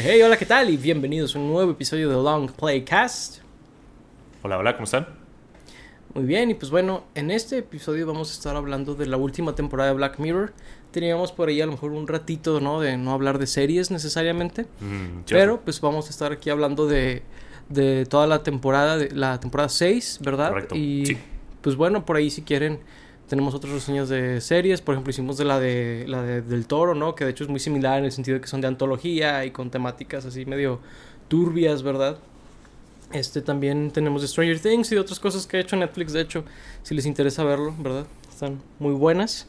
[0.00, 0.70] Hey, hola, ¿qué tal?
[0.70, 3.38] Y bienvenidos a un nuevo episodio de Long Playcast.
[4.42, 5.08] Hola, hola, ¿cómo están?
[6.14, 9.56] Muy bien, y pues bueno, en este episodio vamos a estar hablando de la última
[9.56, 10.52] temporada de Black Mirror.
[10.92, 12.80] Teníamos por ahí a lo mejor un ratito, ¿no?
[12.80, 14.66] De no hablar de series necesariamente.
[14.80, 17.22] Mm, pero pues vamos a estar aquí hablando de,
[17.68, 20.50] de toda la temporada, de la temporada 6, ¿verdad?
[20.50, 21.18] Correcto, Y sí.
[21.60, 22.78] pues bueno, por ahí si quieren
[23.28, 26.94] tenemos otras reseñas de series, por ejemplo hicimos de la de la de, del Toro,
[26.94, 27.14] ¿no?
[27.14, 29.50] Que de hecho es muy similar en el sentido de que son de antología y
[29.50, 30.80] con temáticas así medio
[31.28, 32.18] turbias, ¿verdad?
[33.12, 36.20] Este también tenemos de Stranger Things y de otras cosas que ha hecho Netflix, de
[36.20, 36.44] hecho,
[36.82, 38.06] si les interesa verlo, ¿verdad?
[38.28, 39.46] Están muy buenas.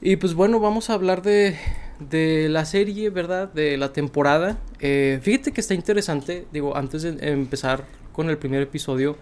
[0.00, 1.56] Y pues bueno, vamos a hablar de,
[1.98, 3.50] de la serie, ¿verdad?
[3.52, 4.58] De la temporada.
[4.80, 9.16] Eh, fíjate que está interesante, digo, antes de empezar con el primer episodio,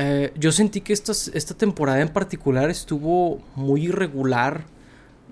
[0.00, 4.64] eh, yo sentí que esta, esta temporada en particular estuvo muy irregular,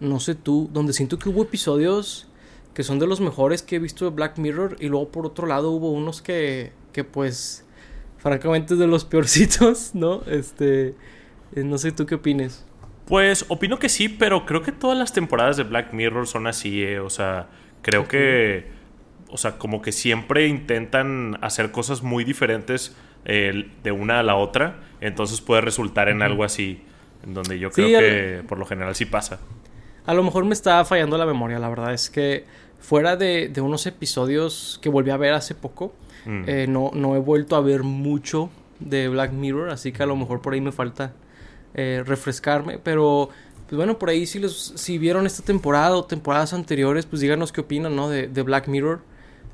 [0.00, 2.26] no sé tú, donde siento que hubo episodios
[2.74, 5.46] que son de los mejores que he visto de Black Mirror y luego por otro
[5.46, 7.64] lado hubo unos que, que pues,
[8.18, 10.22] francamente es de los peorcitos, ¿no?
[10.26, 10.88] Este,
[11.54, 12.66] eh, no sé tú qué opines.
[13.06, 16.82] Pues opino que sí, pero creo que todas las temporadas de Black Mirror son así,
[16.82, 16.98] eh.
[16.98, 17.48] O sea,
[17.82, 18.66] creo que.
[19.28, 24.36] O sea, como que siempre intentan hacer cosas muy diferentes eh, de una a la
[24.36, 24.76] otra.
[25.02, 26.80] Entonces puede resultar en algo así.
[27.24, 29.38] En donde yo Sí, creo al- que por lo general sí pasa.
[30.06, 32.44] A lo mejor me estaba fallando la memoria, la verdad es que
[32.78, 35.92] fuera de, de unos episodios que volví a ver hace poco,
[36.24, 36.42] Mm.
[36.48, 40.16] eh, no, no he vuelto a ver mucho de Black Mirror, así que a lo
[40.16, 41.12] mejor por ahí me falta
[41.74, 43.28] eh, refrescarme, pero
[43.68, 47.50] pues bueno, por ahí si, los, si vieron esta temporada o temporadas anteriores, pues díganos
[47.52, 48.08] qué opinan, ¿no?
[48.08, 49.00] De, de Black Mirror.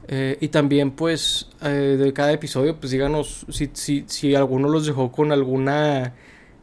[0.08, 4.84] Eh, y también pues eh, de cada episodio, pues díganos si, si, si alguno los
[4.86, 6.14] dejó con alguna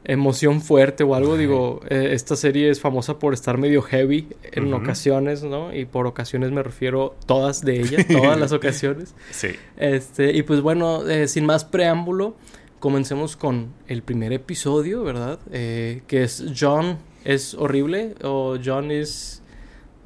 [0.03, 1.37] emoción fuerte o algo.
[1.37, 5.73] Digo, eh, esta serie es famosa por estar medio heavy en ocasiones, ¿no?
[5.75, 9.13] Y por ocasiones me refiero todas de ellas, todas las ocasiones.
[9.31, 9.49] Sí.
[9.77, 12.35] Este, y pues bueno, eh, sin más preámbulo,
[12.79, 15.39] comencemos con el primer episodio, ¿verdad?
[15.51, 19.41] Que es John es horrible o John is...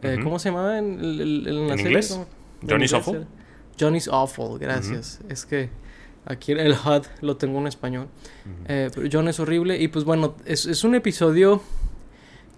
[0.04, 0.24] Ujú.
[0.24, 1.86] ¿Cómo se llamaba en, el- en la ¿En serie?
[1.92, 2.10] inglés?
[2.12, 2.26] ¿Cómo?
[2.68, 3.16] John En is inglés awful.
[3.16, 3.28] era.
[3.80, 5.20] John is awful, gracias.
[5.30, 5.70] Es que
[6.26, 8.08] aquí el HUD lo tengo en español.
[8.68, 11.62] Eh, pero John es horrible y pues bueno, es, es un episodio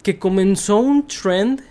[0.03, 1.61] que comenzó un trend,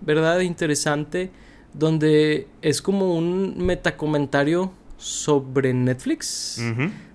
[0.00, 0.40] ¿verdad?
[0.40, 1.30] Interesante,
[1.72, 6.62] donde es como un metacomentario sobre Netflix,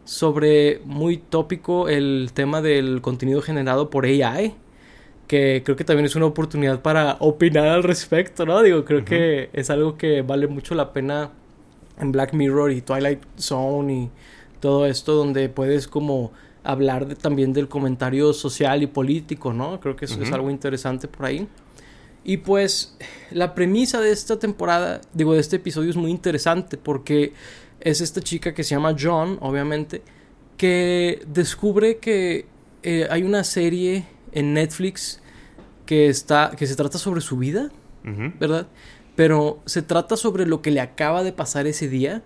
[0.04, 4.54] sobre muy tópico el tema del contenido generado por AI,
[5.30, 8.64] que creo que también es una oportunidad para opinar al respecto, ¿no?
[8.64, 11.30] Digo, creo que es algo que vale mucho la pena
[12.00, 14.10] en Black Mirror y Twilight Zone y
[14.60, 16.32] todo esto donde puedes como
[16.64, 19.80] hablar de- también del comentario social y político, ¿no?
[19.80, 21.48] Creo que eso es algo interesante por ahí.
[22.24, 22.98] Y pues
[23.30, 27.34] la premisa de esta temporada, digo, de este episodio es muy interesante porque
[27.82, 30.02] es esta chica que se llama John, obviamente,
[30.58, 32.48] que descubre que
[32.82, 35.22] eh, hay una serie en Netflix
[35.86, 37.70] que está que se trata sobre su vida.
[38.40, 38.68] ¿verdad?
[39.16, 42.22] Pero se trata sobre lo que le acaba de pasar ese día.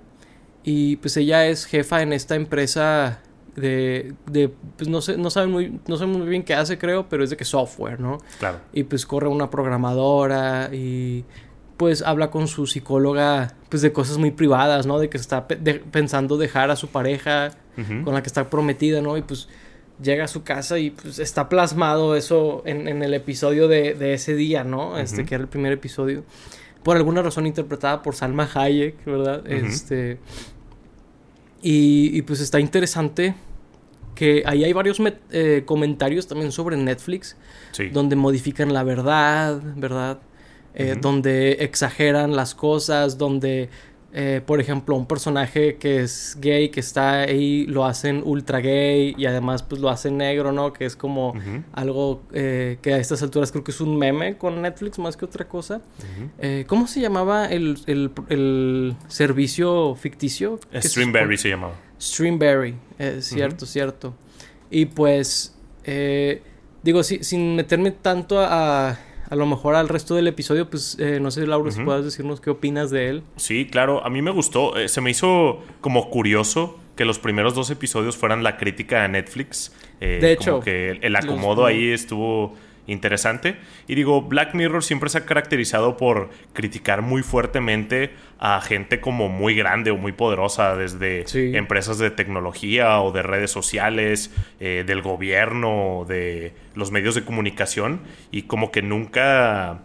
[0.63, 3.19] Y pues ella es jefa en esta empresa
[3.55, 7.09] de, de pues no sé, no saben muy, no sé muy bien qué hace, creo,
[7.09, 8.19] pero es de que software, ¿no?
[8.39, 8.59] Claro.
[8.71, 11.25] Y pues corre una programadora y
[11.77, 14.99] pues habla con su psicóloga pues de cosas muy privadas, ¿no?
[14.99, 17.51] De que está pe- de- pensando dejar a su pareja
[18.05, 19.17] con la que está prometida, ¿no?
[19.17, 19.49] Y pues
[20.03, 24.13] llega a su casa y pues está plasmado eso en, en el episodio de, de
[24.13, 24.97] ese día, ¿no?
[24.99, 26.23] Este, que era el primer episodio.
[26.83, 29.47] Por alguna razón interpretada por Salma Hayek, ¿verdad?
[29.49, 30.19] Este.
[31.61, 33.35] Y, y, pues está interesante
[34.15, 34.97] que ahí hay varios
[35.31, 37.37] eh, comentarios también sobre Netflix
[37.71, 37.89] Sí.
[37.89, 40.19] donde modifican la verdad, ¿verdad?
[40.75, 40.95] Eh.
[40.99, 43.69] Donde exageran las cosas, donde,
[44.15, 49.15] eh, por ejemplo, un personaje que es gay, que está ahí, lo hacen ultra gay
[49.17, 50.71] y además pues lo hacen negro, ¿no?
[50.71, 51.33] Que es como
[51.71, 55.25] algo eh, que a estas alturas creo que es un meme con Netflix más que
[55.25, 55.81] otra cosa.
[56.37, 60.59] Eh, ¿Cómo se llamaba el, el- el servicio ficticio?
[60.71, 61.73] se Streamberry se llamaba.
[61.99, 62.75] Streamberry,
[63.19, 64.13] cierto, cierto.
[64.69, 65.55] Y pues,
[66.83, 68.99] digo, si- sin meterme tanto a, a
[69.35, 71.85] lo mejor al resto del episodio, pues eh, no sé, Laura, si Ujú.
[71.85, 73.23] puedas decirnos qué opinas de él.
[73.37, 74.77] Sí, claro, a mí me gustó.
[74.77, 79.07] Eh, se me hizo como curioso que los primeros dos episodios fueran la crítica a
[79.07, 79.73] Netflix.
[80.01, 82.53] Eh, De como hecho, que el, los- acomodo ahí estuvo
[82.87, 83.55] interesante.
[83.87, 89.29] Y digo, Black Mirror siempre se ha caracterizado por criticar muy fuertemente a gente como
[89.29, 91.55] muy grande o muy poderosa, desde Sí.
[91.55, 98.01] empresas de tecnología o de redes sociales, eh, del gobierno, de los medios de comunicación.
[98.31, 99.79] Y como que nunca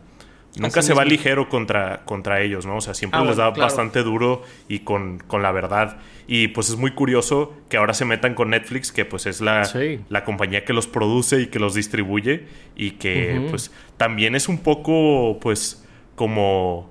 [0.56, 2.76] nunca se va ligero contra, contra ellos, ¿no?
[2.76, 5.98] O sea, siempre ah, les da bastante duro y con, con, la verdad.
[6.26, 9.68] Y pues es muy curioso que ahora se metan con Netflix, que pues es la,
[10.08, 12.46] la compañía que los produce y que los distribuye
[12.76, 15.84] y que pues también es un poco pues
[16.14, 16.90] como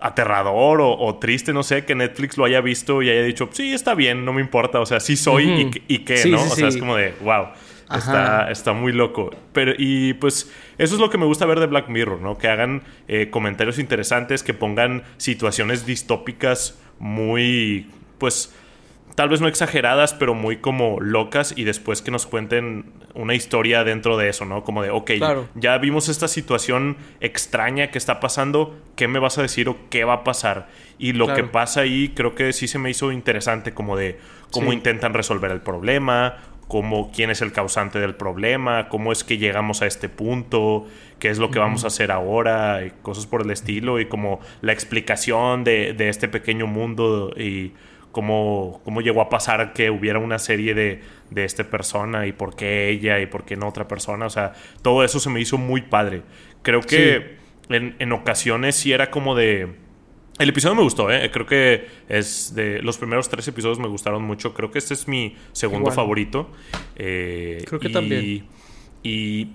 [0.00, 3.94] aterrador o, triste, no sé, que Netflix lo haya visto y haya dicho, sí, está
[3.94, 6.42] bien, no me importa, o sea, sí soy y, y, qué, ¿no?
[6.42, 7.46] o sea, es como de, wow.
[7.92, 9.30] Está, está, muy loco.
[9.52, 12.36] Pero, y pues eso es lo que me gusta ver de Black Mirror, ¿no?
[12.36, 17.88] Que hagan eh, comentarios interesantes, que pongan situaciones distópicas muy,
[18.18, 18.54] pues,
[19.14, 23.82] tal vez no exageradas, pero muy como locas y después que nos cuenten una historia
[23.82, 24.62] dentro de eso, ¿no?
[24.62, 25.12] Como de, ok,
[25.54, 30.04] ya vimos esta situación extraña que está pasando, ¿qué me vas a decir o qué
[30.04, 30.68] va a pasar?
[30.98, 34.18] Y lo que pasa ahí creo que sí se me hizo interesante, como de
[34.50, 36.36] cómo intentan resolver el problema,
[36.68, 40.86] cómo, quién es el causante del problema, cómo es que llegamos a este punto,
[41.18, 44.40] qué es lo que vamos a hacer ahora, y cosas por el estilo, y como
[44.62, 47.72] la explicación de, de este pequeño mundo y
[48.10, 52.56] cómo, cómo llegó a pasar que hubiera una serie de, de esta persona y por
[52.56, 54.26] qué ella y por qué no otra persona.
[54.26, 56.22] O sea, todo eso se me hizo muy padre.
[56.62, 57.36] Creo que
[57.68, 59.85] en, en ocasiones sí era como de
[60.38, 61.30] el episodio me gustó, ¿eh?
[61.30, 64.52] Creo que es de los primeros tres episodios me gustaron mucho.
[64.52, 66.50] Creo que este es mi segundo favorito.
[66.96, 68.46] Eh, creo que también.
[69.02, 69.48] Y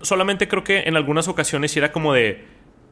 [0.00, 2.44] solamente creo que en algunas ocasiones era como de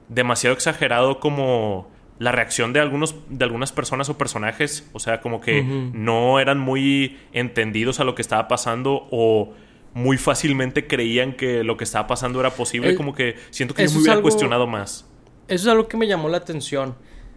[0.09, 5.41] demasiado exagerado como la reacción de algunos de algunas personas o personajes, o sea, como
[5.41, 9.55] que no eran muy entendidos a lo que estaba pasando o
[9.95, 13.93] muy fácilmente creían que lo que estaba pasando era posible, como que siento que yo
[13.93, 15.09] me hubiera cuestionado más.
[15.49, 16.95] Eso es algo que me llamó la atención.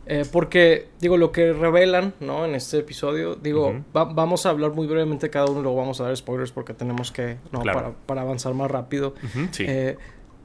[0.08, 2.46] Eh, porque, digo, lo que revelan, ¿no?
[2.46, 6.16] En este episodio, digo, vamos a hablar muy brevemente cada uno, luego vamos a dar
[6.16, 7.64] spoilers porque tenemos que, ¿no?
[8.06, 9.16] Para, avanzar más rápido.
[9.60, 9.98] Eh,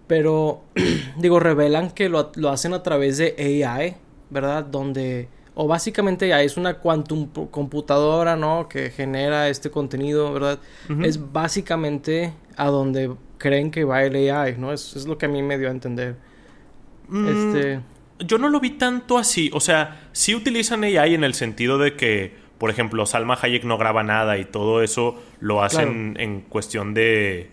[0.07, 0.63] pero,
[1.19, 3.35] digo, revelan que lo, hacen a través de
[3.67, 3.97] AI,
[4.31, 4.65] ¿verdad?
[4.65, 8.67] Donde, o básicamente AI es una quantum computadora, ¿no?
[8.67, 10.59] Que genera este contenido, ¿verdad?
[11.03, 14.73] Es básicamente a donde creen que va el AI, ¿no?
[14.73, 16.17] Es, es lo que a mí me dio a entender.
[17.09, 17.81] Mm, este
[18.25, 19.51] yo no lo vi tanto así.
[19.53, 23.79] O sea, sí utilizan AI en el sentido de que, por ejemplo, Salma Hayek no
[23.79, 27.51] graba nada y todo eso lo hacen en cuestión de.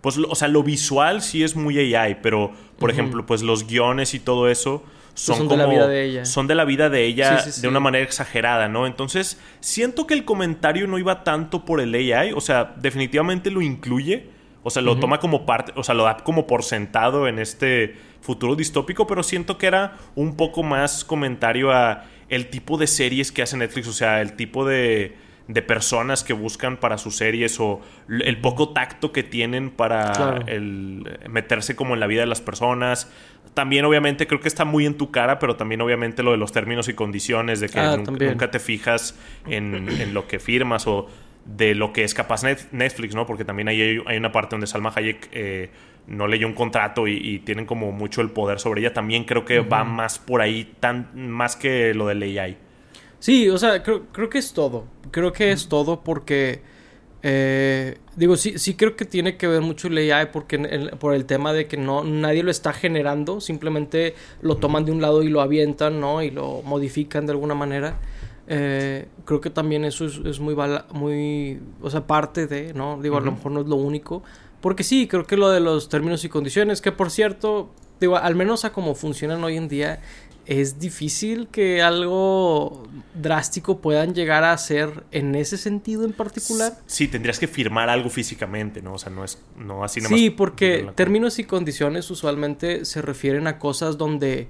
[0.00, 4.14] Pues, o sea, lo visual sí es muy AI, pero, por ejemplo, pues los guiones
[4.14, 4.84] y todo eso
[5.26, 6.24] pues son, como, de la vida de ella.
[6.24, 8.86] Son de la vida de ella de una manera exagerada, ¿no?
[8.86, 13.60] Entonces, siento que el comentario no iba tanto por el AI, o sea, definitivamente lo
[13.60, 14.30] incluye,
[14.68, 17.96] o sea, lo toma como parte, o sea, lo da como por sentado en este
[18.20, 23.32] futuro distópico, pero siento que era un poco más comentario a el tipo de series
[23.32, 25.16] que hace Netflix, o sea, el tipo de,
[25.48, 31.18] de personas que buscan para sus series o el poco tacto que tienen para el
[31.28, 33.10] meterse como en la vida de las personas.
[33.54, 36.52] También obviamente creo que está muy en tu cara, pero también obviamente lo de los
[36.52, 41.08] términos y condiciones, de que ah, nunca, te fijas en, en, lo que firmas o
[41.56, 42.42] de lo que es capaz
[42.72, 43.26] Netflix, ¿no?
[43.26, 45.70] Porque también hay, hay una parte donde Salma Hayek eh,
[46.06, 48.92] no leyó un contrato y, tienen como mucho el poder sobre ella.
[48.92, 52.56] También creo que va más por ahí, tan, más que lo del AI.
[53.18, 54.86] Sí, o sea, creo, creo que es todo.
[55.10, 56.60] Creo que es todo porque...
[57.22, 60.56] Eh, digo, sí, sí creo que tiene que ver mucho el AI porque
[61.00, 65.00] por el tema de que no nadie lo está generando, simplemente lo toman de un
[65.02, 66.22] lado y lo avientan, ¿no?
[66.22, 67.98] Y lo modifican de alguna manera.
[68.50, 70.56] Eh, creo que también eso es, muy,
[70.92, 72.98] muy, o sea, parte de, ¿no?
[73.00, 74.22] Digo, a lo mejor no es lo único,
[74.62, 78.34] porque sí, creo que lo de los términos y condiciones, que por cierto, digo, al
[78.34, 80.00] menos a como funcionan hoy en día,
[80.48, 86.72] es difícil que algo drástico puedan llegar a ser en ese sentido en particular.
[86.86, 88.94] Sí, tendrías que firmar algo físicamente, ¿no?
[88.94, 93.58] O sea, no es no así Sí, porque términos y condiciones usualmente se refieren a
[93.58, 94.48] cosas donde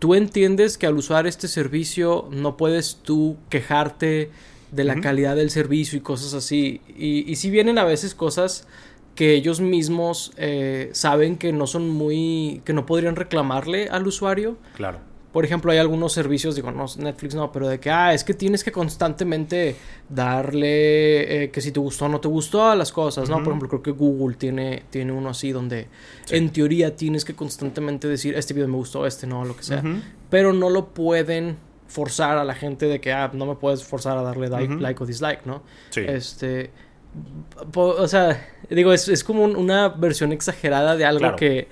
[0.00, 4.32] tú entiendes que al usar este servicio no puedes tú quejarte
[4.72, 6.80] de la calidad del servicio y cosas así.
[6.96, 8.66] Y, y si vienen a veces cosas
[9.14, 14.56] que ellos mismos eh, saben que no son muy, que no podrían reclamarle al usuario.
[14.74, 15.00] Claro.
[15.32, 18.34] Por ejemplo, hay algunos servicios, digo, no, Netflix no, pero de que, ah, es que
[18.34, 19.76] tienes que constantemente
[20.08, 23.36] darle eh, que si te gustó o no te gustó a las cosas, ¿no?
[23.36, 25.86] Por ejemplo, creo que Google tiene, tiene uno así donde
[26.30, 29.84] en teoría tienes que constantemente decir, este video me gustó, este no, lo que sea.
[30.30, 34.18] Pero no lo pueden forzar a la gente de que, ah, no me puedes forzar
[34.18, 35.62] a darle like o dislike, ¿no?
[35.90, 36.00] Sí.
[36.06, 36.70] Este
[37.74, 41.68] o sea, digo, es, como una versión exagerada de algo que...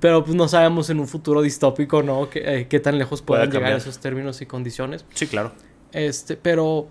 [0.00, 2.28] Pero pues no sabemos en un futuro distópico, ¿no?
[2.34, 5.04] Eh, qué tan lejos puedan llegar esos términos y condiciones.
[5.14, 5.52] Sí, claro.
[5.92, 6.88] Este, pero...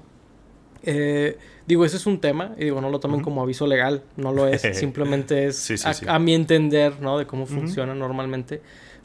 [0.85, 4.33] Eh, digo, ese es un tema, y digo, no lo tomen como aviso legal, no
[4.33, 7.17] lo es, simplemente es a, mi entender, ¿no?
[7.17, 8.61] De cómo funciona normalmente.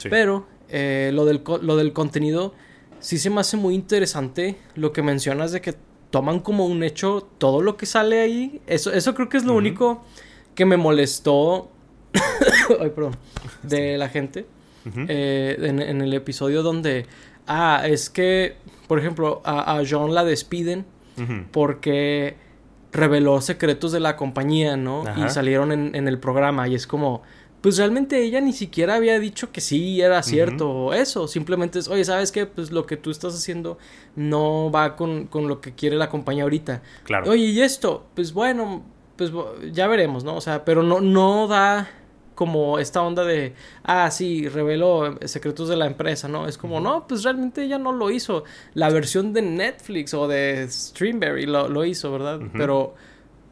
[0.09, 2.53] Pero eh, lo, del, lo del contenido,
[2.99, 5.75] sí se me hace muy interesante lo que mencionas de que
[6.09, 8.61] toman como un hecho todo lo que sale ahí.
[8.67, 10.03] Eso, eso creo que es lo único
[10.55, 11.71] que me molestó.
[12.79, 13.15] Ay, perdón.
[13.63, 14.45] De la gente.
[15.07, 17.05] Eh, en, el episodio donde.
[17.47, 18.55] Ah, es que.
[18.87, 20.85] Por ejemplo, a, a John la despiden.
[21.51, 22.37] Porque
[22.93, 25.03] reveló secretos de la compañía, ¿no?
[25.17, 26.67] Y salieron en, en, el programa.
[26.69, 27.23] Y es como
[27.61, 31.27] pues realmente ella ni siquiera había dicho que sí era cierto eso.
[31.27, 32.45] Simplemente es, oye, ¿sabes qué?
[32.45, 33.77] Pues lo que tú estás haciendo
[34.15, 36.81] no va con, con lo que quiere la compañía ahorita.
[37.03, 37.29] Claro.
[37.29, 38.05] Oye, ¿y esto?
[38.15, 38.83] Pues bueno,
[39.17, 39.31] pues
[39.73, 40.35] ya veremos, ¿no?
[40.35, 41.89] O sea, pero no, no da
[42.39, 43.53] como esta onda de,
[43.83, 46.47] ah, sí, reveló secretos de la empresa, ¿no?
[46.47, 48.45] Es como, no, pues realmente ella no lo hizo.
[48.75, 52.39] La versión de Netflix o de Streamberry lo, lo hizo, ¿verdad?
[52.53, 52.93] Pero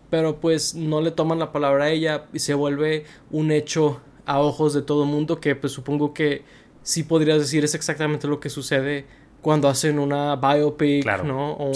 [0.10, 4.40] pero pues no le toman la palabra a ella y se vuelve un hecho a
[4.40, 6.44] ojos de todo el mundo que pues supongo que
[6.82, 9.06] sí podrías decir es exactamente lo que sucede
[9.42, 11.58] cuando hacen una biopic, ¿no?
[11.58, 11.74] O,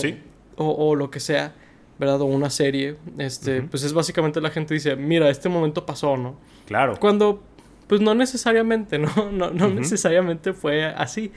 [0.56, 1.56] o, lo que sea,
[2.00, 2.22] ¿verdad?
[2.22, 2.96] O una serie.
[3.18, 6.38] Este, pues es básicamente la gente dice, mira, este momento pasó, ¿no?
[6.66, 6.98] Claro.
[7.00, 7.44] Cuando,
[7.88, 9.10] pues no necesariamente, ¿no?
[9.32, 11.32] No, no necesariamente fue así.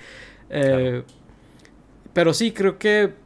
[0.50, 1.02] Eh,
[2.12, 3.24] pero sí, creo que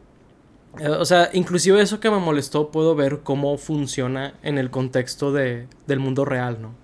[0.80, 5.32] eh, o sea, inclusive eso que me molestó puedo ver cómo funciona en el contexto
[5.32, 6.74] de, del mundo real, ¿no?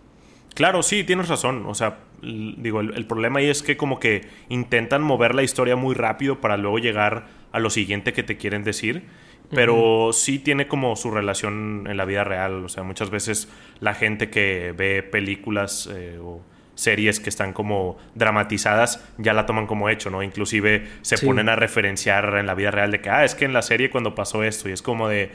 [0.55, 1.67] Claro, sí, tienes razón.
[1.67, 5.95] O sea, digo, el, problema ahí es que como que intentan mover la historia muy
[5.95, 9.05] rápido para luego llegar a lo siguiente que te quieren decir.
[9.51, 12.65] Pero sí tiene como su relación en la vida real.
[12.65, 13.49] O sea, muchas veces
[13.81, 16.41] la gente que ve películas eh, o
[16.75, 20.23] series que están como dramatizadas ya la toman como hecho, ¿no?
[20.23, 23.53] Inclusive se ponen a referenciar en la vida real de que, ah, es que en
[23.53, 25.31] la serie cuando pasó esto y es como de,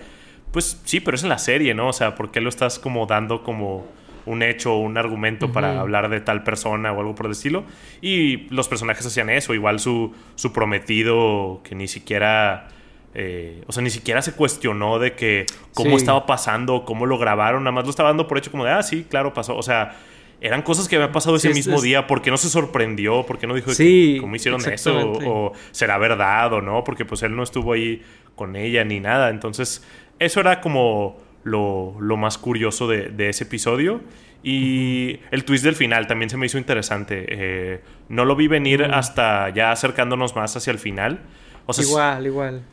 [0.52, 1.88] pues sí, pero es en la serie, ¿no?
[1.88, 3.88] O sea, ¿por qué lo estás como dando como
[4.26, 7.64] un hecho o un argumento para hablar de tal persona o algo por el estilo?
[8.02, 12.68] Y los personajes hacían eso, igual su, su prometido que ni siquiera...
[13.16, 17.64] Eh, o sea, ni siquiera se cuestionó de que cómo estaba pasando, cómo lo grabaron,
[17.64, 19.58] nada más lo estaba dando por hecho como de, ah, sí, claro, pasó.
[19.58, 19.98] O sea,
[20.42, 22.08] eran cosas que habían pasado ese mismo día.
[22.08, 23.26] ¿Por qué no se sorprendió?
[23.26, 25.12] ¿Por qué no dijo sí, cómo hicieron eso?
[25.26, 26.84] O, será verdad o no?
[26.84, 28.04] Porque pues él no estuvo ahí
[28.36, 29.30] con ella ni nada.
[29.30, 29.86] Entonces,
[30.20, 34.02] eso era como lo, más curioso de, ese episodio.
[34.42, 37.26] Y el twist del final también se me hizo interesante.
[37.28, 41.20] Eh, no lo vi venir hasta ya acercándonos más hacia el final.
[41.66, 42.64] O sea, igual, igual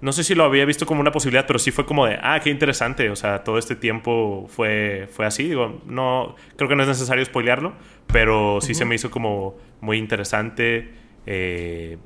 [0.00, 2.40] no sé si lo había visto como una posibilidad, pero sí fue como de, ah,
[2.42, 6.82] qué interesante, o sea, todo este tiempo fue, fue así, digo, no, creo que no
[6.82, 7.74] es necesario spoilearlo,
[8.06, 10.92] pero sí se me hizo como muy interesante
[11.26, 11.98] eh,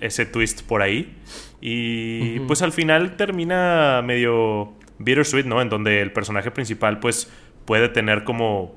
[0.00, 1.16] ese twist por ahí.
[1.60, 5.60] Y pues al final termina medio bittersweet, ¿no?
[5.62, 7.30] En donde el personaje principal pues
[7.64, 8.76] puede tener como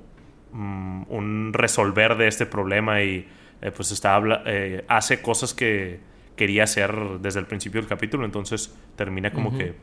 [0.51, 3.27] mm, un resolver de este problema y
[3.62, 6.00] eh, pues está, eh, hace cosas que
[6.36, 8.25] quería hacer desde el principio del capítulo.
[8.25, 9.74] Entonces termina como que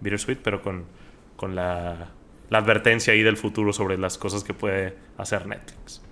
[0.00, 0.84] bittersweet, pero con,
[1.36, 2.10] con la,
[2.50, 6.02] la, advertencia ahí del futuro sobre las cosas que puede hacer Netflix.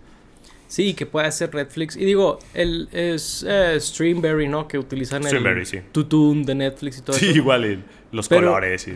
[0.69, 1.97] Sí, que puede hacer Netflix.
[1.97, 4.67] Y digo, el es eh, Streamberry, ¿no?
[4.67, 5.77] Que utilizan el sí.
[5.77, 7.33] de Netflix y todo sí, eso.
[7.35, 8.93] Sí, igual, los colores y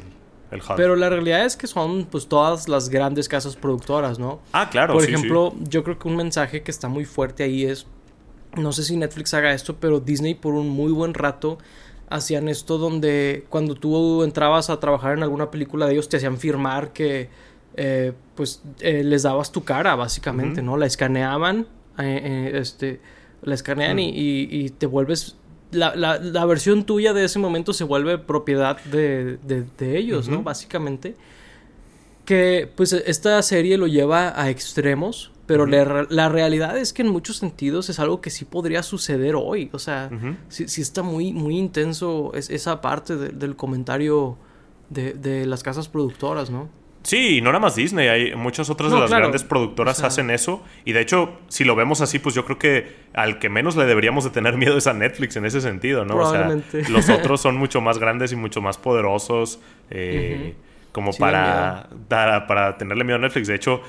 [0.50, 0.76] el HUD.
[0.76, 4.40] Pero la realidad es que son pues todas las grandes casas productoras, ¿no?
[4.52, 4.95] Ah, claro.
[4.95, 7.87] Por ejemplo, yo creo que un mensaje que está muy fuerte ahí es
[8.56, 11.58] no sé si Netflix haga esto, pero Disney por un muy buen rato
[12.08, 16.38] hacían esto donde cuando tú entrabas a trabajar en alguna película de ellos te hacían
[16.38, 17.28] firmar que
[17.76, 20.76] eh, pues eh, les dabas tu cara básicamente, ¿no?
[20.76, 21.66] La escaneaban,
[21.98, 23.00] eh, este,
[23.42, 25.36] la escanean y, te vuelves...
[25.72, 30.42] La, la, versión tuya de ese momento se vuelve propiedad de, de, ellos, ¿no?
[30.42, 31.16] Básicamente.
[32.25, 37.36] Que pues esta serie lo lleva a extremos pero la, realidad es que en muchos
[37.36, 39.70] sentidos es algo que sí podría suceder hoy.
[39.72, 40.10] O sea,
[40.48, 44.36] sí, está muy, muy intenso esa parte del comentario
[44.90, 46.68] de, las casas productoras, ¿no?
[47.04, 50.64] Sí, no nada más Disney, hay muchas otras de las grandes productoras hacen eso.
[50.84, 53.84] Y de hecho, si lo vemos así, pues yo creo que al que menos le
[53.84, 56.16] deberíamos de tener miedo es a Netflix en ese sentido, ¿no?
[56.16, 56.50] O sea,
[56.88, 59.60] los otros son mucho más grandes y mucho más poderosos
[59.90, 60.56] eh,
[60.90, 63.46] como para, para tenerle miedo a Netflix.
[63.46, 63.82] De hecho,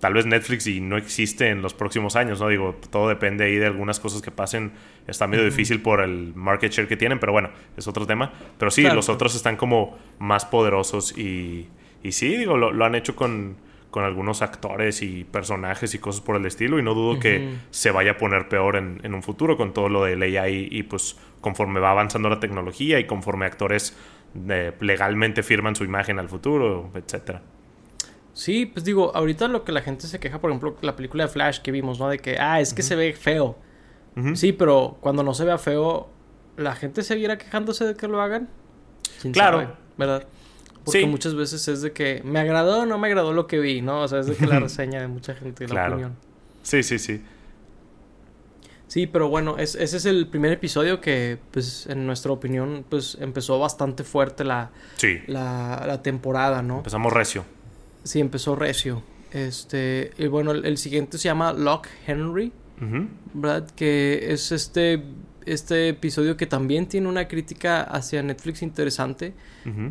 [0.00, 2.48] tal vez Netflix y no existe en los próximos años, ¿no?
[2.48, 4.72] Digo, todo depende ahí de algunas cosas que pasen.
[5.06, 8.32] Está medio difícil por el market share que tienen, pero bueno, es otro tema.
[8.58, 11.68] Pero sí, los otros están como más poderosos y,
[12.02, 13.56] y sí, digo, lo, han hecho con,
[13.90, 17.90] con, algunos actores y personajes y cosas por el estilo y no dudo que se
[17.90, 21.16] vaya a poner peor en, en, un futuro con todo lo de AI y pues
[21.40, 23.96] conforme va avanzando la tecnología y conforme actores
[24.48, 27.42] eh, legalmente firman su imagen al futuro, etcétera.
[28.38, 31.28] Sí, pues digo, ahorita lo que la gente se queja, por ejemplo, la película de
[31.28, 32.08] Flash que vimos, ¿no?
[32.08, 33.58] De que, ah, es que se ve feo.
[34.34, 36.08] Sí, pero cuando no se vea feo,
[36.56, 38.48] ¿la gente seguirá quejándose de que lo hagan?
[39.32, 39.76] claro.
[39.96, 40.24] ¿Verdad?
[40.84, 43.82] Porque muchas veces es de que me agradó o no me agradó lo que vi,
[43.82, 44.02] ¿no?
[44.02, 46.14] O sea, es de que la reseña de mucha gente, la opinión.
[46.62, 47.20] Sí, sí, sí.
[48.86, 53.58] Sí, pero bueno, ese es el primer episodio que, pues, en nuestra opinión, pues, empezó
[53.58, 54.70] bastante fuerte la,
[55.26, 56.78] la, temporada, ¿no?
[56.78, 57.44] Empezamos recio.
[58.08, 59.02] Sí, empezó recio.
[59.32, 62.52] Este, y bueno, el, siguiente se llama Lock Henry,
[63.34, 63.68] ¿verdad?
[63.76, 65.02] Que es este,
[65.44, 69.34] este episodio que también tiene una crítica hacia Netflix interesante,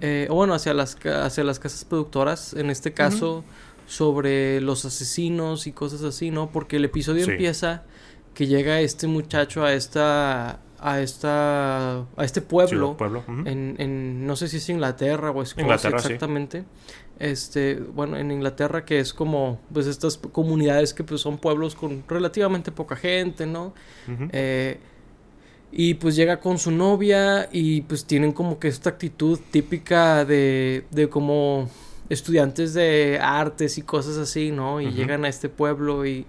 [0.02, 3.44] eh, o bueno, hacia las, hacia las casas productoras, en este caso,
[3.86, 6.50] sobre los asesinos y cosas así, ¿no?
[6.50, 7.84] Porque el episodio empieza
[8.34, 12.96] que llega este muchacho a esta a esta a este pueblo,
[13.46, 16.66] en, en, no sé si es Inglaterra o Escocia exactamente
[17.20, 22.04] este bueno en Inglaterra que es como pues estas comunidades que pues son pueblos con
[22.08, 23.74] relativamente poca gente no
[24.32, 24.80] eh,
[25.72, 30.86] y pues llega con su novia y pues tienen como que esta actitud típica de
[30.92, 31.70] de como
[32.10, 36.26] estudiantes de artes y cosas así no y llegan a este pueblo y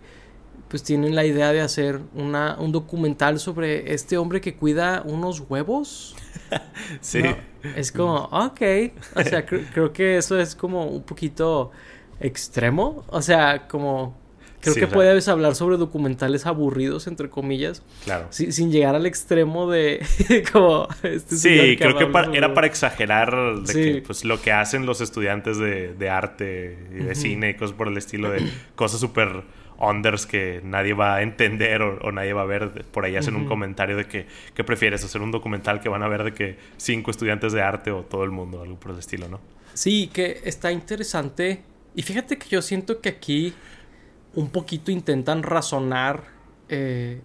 [0.68, 5.42] pues tienen la idea de hacer una, un documental sobre este hombre que cuida unos
[5.48, 6.14] huevos.
[7.00, 7.22] sí.
[7.76, 8.60] es como, ok.
[9.14, 11.70] O sea, creo que eso es como un poquito
[12.20, 13.04] extremo.
[13.08, 14.16] O sea, como...
[14.60, 17.80] Creo que puedes hablar sobre documentales aburridos, entre comillas.
[18.04, 18.26] Claro.
[18.30, 20.04] sin llegar al extremo de
[20.52, 20.88] como...
[21.04, 25.58] Este sí, creo que era para exagerar de que, pues, lo que hacen los estudiantes
[25.58, 28.42] de, de arte y de cine y cosas por el estilo de
[28.74, 29.44] cosas súper
[29.78, 32.84] unders que nadie va a entender o, nadie va a ver.
[32.90, 35.04] Por ahí hacen un comentario de que, ¿qué prefieres?
[35.04, 38.24] ¿Hacer un documental que van a ver de que cinco estudiantes de arte o todo
[38.24, 38.62] el mundo?
[38.62, 39.40] Algo por el estilo, ¿no?
[39.74, 41.62] Sí, que está interesante.
[41.94, 43.54] Y fíjate que yo siento que aquí
[44.34, 46.24] un poquito intentan razonar
[46.68, 47.20] eh,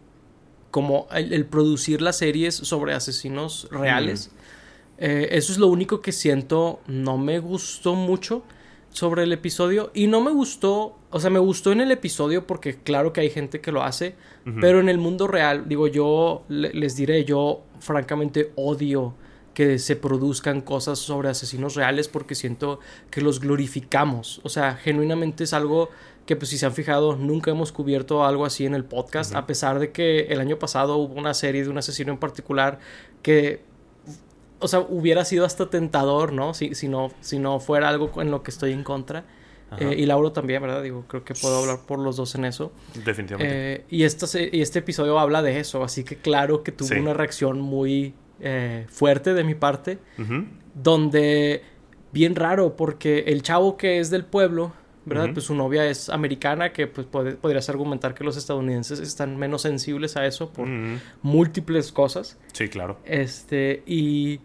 [0.71, 4.31] como el, producir las series sobre asesinos reales.
[4.97, 8.43] Eh, eso es lo único que siento no me gustó mucho
[8.93, 12.75] sobre el episodio y no me gustó, o sea, me gustó en el episodio porque
[12.75, 14.15] claro que hay gente que lo hace,
[14.61, 19.15] pero en el mundo real, digo, yo les diré, yo francamente odio
[19.53, 22.79] que se produzcan cosas sobre asesinos reales porque siento
[23.09, 25.89] que los glorificamos, o sea, genuinamente es algo
[26.25, 29.45] que pues si se han fijado nunca hemos cubierto algo así en el podcast, a
[29.45, 32.79] pesar de que el año pasado hubo una serie de un asesino en particular
[33.21, 33.61] que
[34.63, 36.53] o sea, hubiera sido hasta tentador, ¿no?
[36.53, 39.25] Si, si, no, si no fuera algo en lo que estoy en contra.
[39.79, 40.83] Eh, y Lauro también, ¿verdad?
[40.83, 42.71] Digo, creo que puedo hablar por los dos en eso.
[43.05, 43.73] Definitivamente.
[43.73, 47.13] Eh, y, este, y este episodio habla de eso, así que claro que tuvo una
[47.13, 49.99] reacción muy eh, fuerte de mi parte,
[50.75, 51.63] donde,
[52.11, 54.73] bien raro, porque el chavo que es del pueblo,
[55.05, 55.31] ¿verdad?
[55.33, 60.15] Pues su novia es americana, que pues podrías argumentar que los estadounidenses están menos sensibles
[60.17, 60.67] a eso por
[61.21, 62.37] múltiples cosas.
[62.53, 62.99] Sí, claro.
[63.05, 64.39] Este, y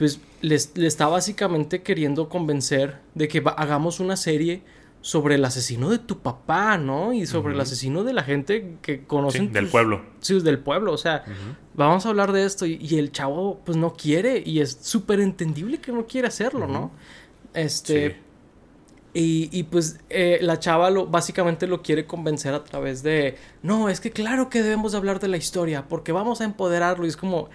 [0.00, 4.62] pues le está básicamente queriendo convencer de que hagamos una serie
[5.02, 7.12] sobre el asesino de tu papá, ¿no?
[7.12, 9.48] Y sobre el asesino de la gente que conocen.
[9.48, 10.00] Sí, del pueblo.
[10.20, 10.94] Sí, del pueblo.
[10.94, 11.22] O sea,
[11.74, 12.64] vamos a hablar de esto.
[12.64, 14.42] Y, el chavo, pues no quiere.
[14.42, 16.92] Y es súper entendible que no quiere hacerlo, ¿no?
[17.52, 18.22] Este.
[19.12, 23.36] Y, y, pues eh, la chava lo, básicamente lo quiere convencer a través de.
[23.62, 25.86] No, es que claro que debemos hablar de la historia.
[25.88, 27.04] Porque vamos a empoderarlo.
[27.04, 27.48] Y es como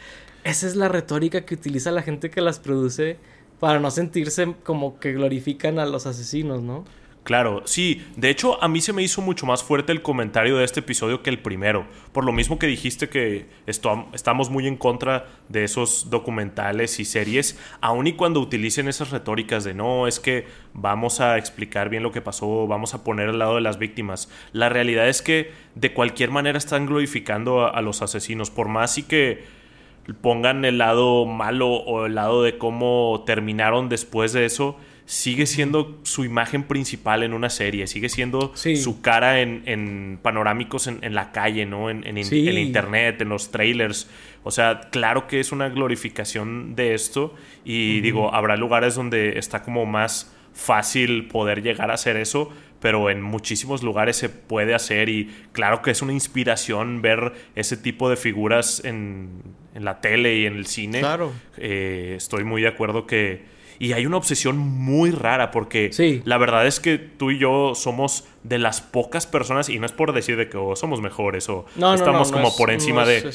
[0.46, 3.18] esa es la retórica que utiliza la gente que las produce
[3.60, 6.86] para no sentirse como que glorifican a los asesinos, ¿no?
[7.26, 8.06] Claro, sí.
[8.16, 11.24] De hecho, a mí se me hizo mucho más fuerte el comentario de este episodio
[11.24, 11.88] que el primero.
[12.12, 17.60] Por lo mismo que dijiste que estamos muy en contra de esos documentales y series,
[17.82, 22.12] aun y cuando utilicen esas retóricas de no, es que vamos a explicar bien lo
[22.12, 24.30] que pasó, vamos a poner al lado de las víctimas.
[24.52, 29.00] La realidad es que de cualquier manera están glorificando a, a los asesinos, por más
[29.00, 29.44] y que
[30.22, 36.00] pongan el lado malo o el lado de cómo terminaron después de eso, sigue siendo
[36.04, 41.66] su imagen principal en una serie, sigue siendo su cara en, panorámicos en, la calle,
[41.66, 41.90] ¿no?
[41.90, 42.18] En, en,
[42.58, 44.10] internet, en los trailers.
[44.44, 49.62] O sea, claro que es una glorificación de esto y digo, habrá lugares donde está
[49.62, 55.10] como más fácil poder llegar a hacer eso, pero en muchísimos lugares se puede hacer
[55.10, 59.42] y claro que es una inspiración ver ese tipo de figuras en,
[59.74, 61.00] la tele y en el cine.
[61.00, 61.32] Claro.
[61.58, 63.54] Eh, estoy muy de acuerdo que...
[63.80, 65.92] Y hay una obsesión muy rara porque
[66.26, 69.92] la verdad es que tú y yo somos de las pocas personas, y no es
[69.92, 73.32] por decir de que oh, somos mejores o estamos como por encima de...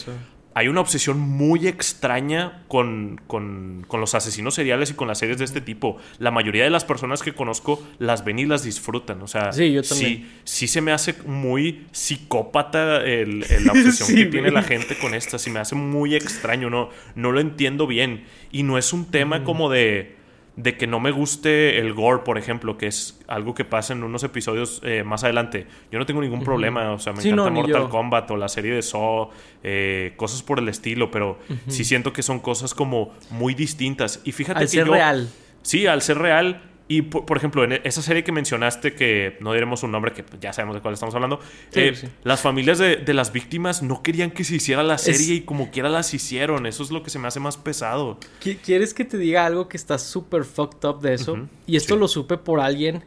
[0.55, 5.39] hay una obsesión muy extraña con, con, con, los asesinos seriales y con las series
[5.39, 5.97] de este tipo.
[6.19, 9.21] La mayoría de las personas que conozco las ven y las disfrutan.
[9.23, 10.29] O sea, sí, yo también.
[10.45, 15.39] sí, se me hace muy psicópata el, la obsesión que tiene la gente con esta.
[15.39, 16.71] Sí me hace muy extraño.
[16.71, 18.25] No, no lo entiendo bien.
[18.53, 20.20] Y no es un tema como de
[20.57, 24.03] de que no me guste el gore, por ejemplo, que es algo que pasa en
[24.03, 25.67] unos episodios eh, más adelante.
[25.91, 28.83] Yo no tengo ningún problema, o sea, me encanta Mortal Kombat o la serie de
[28.83, 29.31] Saw,
[29.63, 34.21] eh, cosas por el estilo, pero sí siento que son cosas como muy distintas.
[34.25, 35.29] Y fíjate al ser real.
[35.63, 39.85] Sí, al ser real y por, ejemplo, en esa serie que mencionaste, que no diremos
[39.85, 41.39] un nombre, que ya sabemos de cuál estamos hablando,
[41.73, 45.71] eh, las familias de, las víctimas no querían que se hiciera la serie y como
[45.71, 46.67] quiera las hicieron.
[46.67, 48.19] Eso es lo que se me hace más pesado.
[48.65, 51.39] ¿Quieres que te diga algo que está súper fucked up de eso?
[51.65, 53.05] Y esto lo supe por alguien,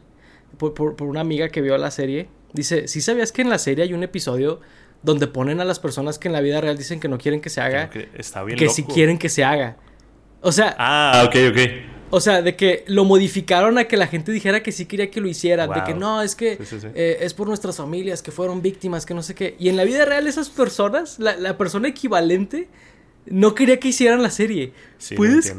[0.56, 2.30] por, una amiga que vio la serie.
[2.54, 4.62] Dice, ¿sí sabías que en la serie hay un episodio
[5.02, 7.50] donde ponen a las personas que en la vida real dicen que no quieren que
[7.50, 9.76] se haga, que, está bien que si quieren que se haga?
[10.40, 10.74] O sea...
[10.78, 11.93] Ah, ok, ok.
[12.14, 15.20] O sea, de que lo modificaron a que la gente dijera que sí quería que
[15.20, 15.68] lo hicieran.
[15.70, 16.58] De que no, es que
[16.94, 19.56] eh, es por nuestras familias que fueron víctimas, que no sé qué.
[19.58, 22.68] Y en la vida real esas personas, la, persona equivalente,
[23.26, 24.72] no quería que hicieran la serie.
[24.96, 25.56] Sí, ¿Puedes,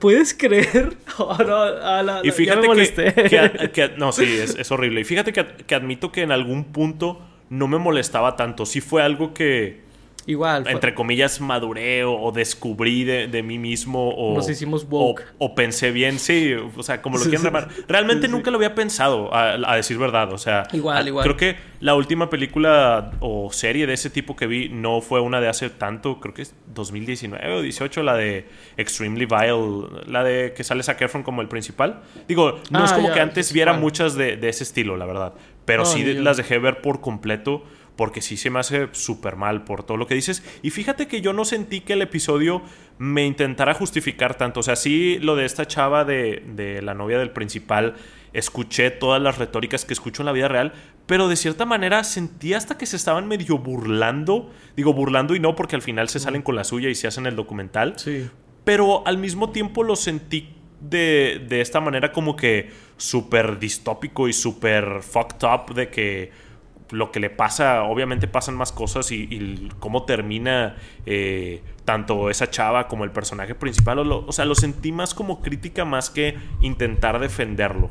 [0.00, 0.96] ¿Puedes creer?
[1.18, 5.02] Oh, no, y fíjate que, que, No, sí, es, es horrible.
[5.02, 8.66] Y fíjate que, que admito que en algún punto no me molestaba tanto.
[8.66, 9.82] Sí fue algo que
[10.26, 10.68] Igual.
[10.68, 14.34] Entre comillas, maduré o, descubrí de, mí mismo o...
[14.34, 15.24] Nos hicimos woke.
[15.38, 17.68] O, pensé bien, sí, o sea, como lo quieran llamar.
[17.88, 20.64] Realmente nunca lo había pensado, a, decir verdad, o sea...
[20.72, 21.24] Igual, igual.
[21.24, 25.40] Creo que la última película o serie de ese tipo que vi no fue una
[25.40, 30.52] de hace tanto, creo que es 2019 o 18, la de Extremely Vile, la de
[30.54, 32.02] que sale Zac Efron como el principal.
[32.28, 35.34] Digo, no es ah, como que antes viera muchas de, ese estilo, la verdad.
[35.64, 37.64] Pero sí las dejé ver por completo
[38.02, 40.42] porque sí se me hace súper mal por todo lo que dices.
[40.60, 42.60] Y fíjate que yo no sentí que el episodio
[42.98, 44.58] me intentara justificar tanto.
[44.58, 47.94] O sea, sí lo de esta chava de, de la novia del principal,
[48.32, 50.72] escuché todas las retóricas que escucho en la vida real,
[51.06, 54.50] pero de cierta manera sentí hasta que se estaban medio burlando.
[54.74, 57.26] Digo, burlando y no porque al final se salen con la suya y se hacen
[57.26, 57.94] el documental.
[57.98, 58.28] Sí.
[58.64, 64.32] Pero al mismo tiempo lo sentí de, de esta manera como que súper distópico y
[64.32, 66.51] súper fucked up de que
[66.92, 70.76] lo que le pasa, obviamente pasan más cosas y, cómo termina
[71.06, 73.98] eh, tanto esa chava como el personaje principal.
[73.98, 77.90] O, sea, lo sentí más como crítica más que intentar defenderlo.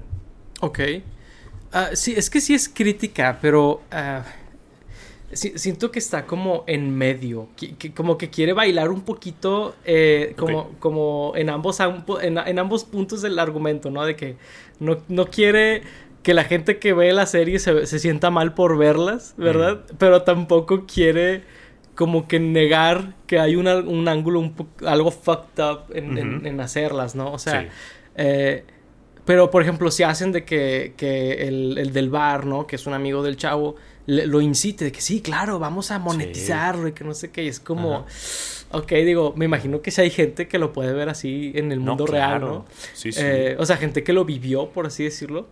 [0.62, 0.80] Ok.
[1.74, 4.22] Ah, sí, es que sí es crítica, pero uh,
[5.34, 7.50] siento que está como en medio.
[7.96, 11.80] como que quiere bailar un poquito eh, como, como en, ambos,
[12.22, 14.06] en, ambos puntos del argumento, ¿no?
[14.06, 14.36] De que
[14.80, 15.82] no, no quiere
[16.24, 19.82] que la gente que ve la serie se, sienta mal por verlas, ¿verdad?
[19.98, 21.44] Pero tampoco quiere
[21.96, 24.56] como que negar que hay un ángulo un
[24.86, 27.32] algo fucked up en, hacerlas, ¿no?
[27.32, 27.70] O sea,
[28.16, 28.64] eh,
[29.26, 30.94] pero por ejemplo, si hacen de que,
[31.40, 32.68] el, del bar, ¿no?
[32.68, 36.88] Que es un amigo del chavo, lo incite de que sí, claro, vamos a monetizarlo
[36.88, 38.06] y que no sé qué, y es como...
[38.74, 41.82] Ok, digo, me imagino que si hay gente que lo puede ver así en el
[41.82, 42.66] mundo real, ¿no?
[42.94, 43.20] Sí, sí.
[43.22, 45.50] Eh, o sea, gente que lo vivió, por así decirlo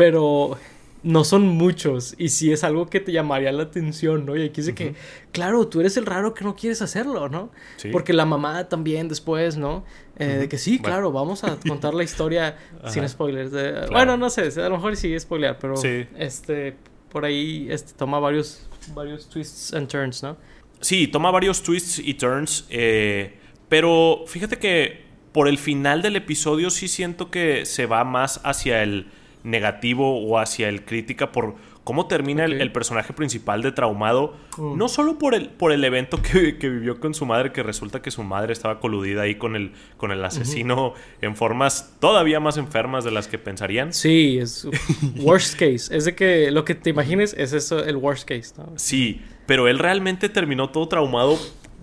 [0.00, 0.56] pero
[1.02, 4.34] no son muchos y si es algo que te llamaría la atención, ¿no?
[4.34, 4.94] Y aquí dice que,
[5.30, 7.50] claro, tú eres el raro que no quieres hacerlo, ¿no?
[7.92, 9.84] Porque la mamá también después, ¿no?
[10.18, 13.52] Eh, de que sí, claro, vamos a contar la historia sin spoilers.
[13.90, 16.76] Bueno, no sé, a lo mejor sí spoilear, pero este
[17.10, 20.38] por ahí este, toma varios, varios twists and turns, ¿no?
[20.80, 26.70] Sí, toma varios twists y turns, eh, pero fíjate que por el final del episodio
[26.70, 32.06] sí siento que se va más hacia el negativo o hacia el crítica por cómo
[32.06, 34.76] termina el, personaje principal de traumado, mm.
[34.76, 38.10] no solo por el, por el evento que, vivió con su madre, que resulta que
[38.10, 43.04] su madre estaba coludida ahí con el, con el asesino en formas todavía más enfermas
[43.04, 43.92] de las que pensarían.
[43.92, 44.68] Sí, es
[45.16, 45.96] worst case.
[45.96, 48.54] Es de que lo que te imagines es eso, el worst case.
[48.76, 51.38] Sí, pero él realmente terminó todo traumado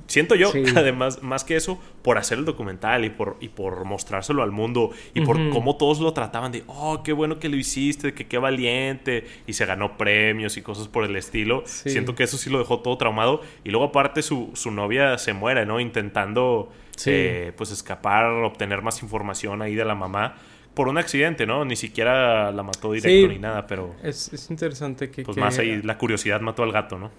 [0.08, 4.41] siento yo, además, más que eso, por hacer el documental y por, y por mostrárselo
[4.41, 8.13] al mundo y por cómo todos lo trataban de, oh, qué bueno que lo hiciste,
[8.13, 11.63] que qué valiente, y se ganó premios y cosas por el estilo.
[11.65, 13.41] Siento que eso sí lo dejó todo traumado.
[13.63, 15.80] Y luego aparte su, su novia se muere, ¿no?
[15.80, 16.72] Intentando,
[17.06, 20.36] eh, pues, escapar, obtener más información ahí de la mamá
[20.74, 21.65] por un accidente, ¿no?
[21.65, 23.96] Ni siquiera la mató directo ni nada, pero...
[24.04, 25.24] Es, es interesante que...
[25.24, 27.10] Pues más ahí la curiosidad mató al gato, ¿no?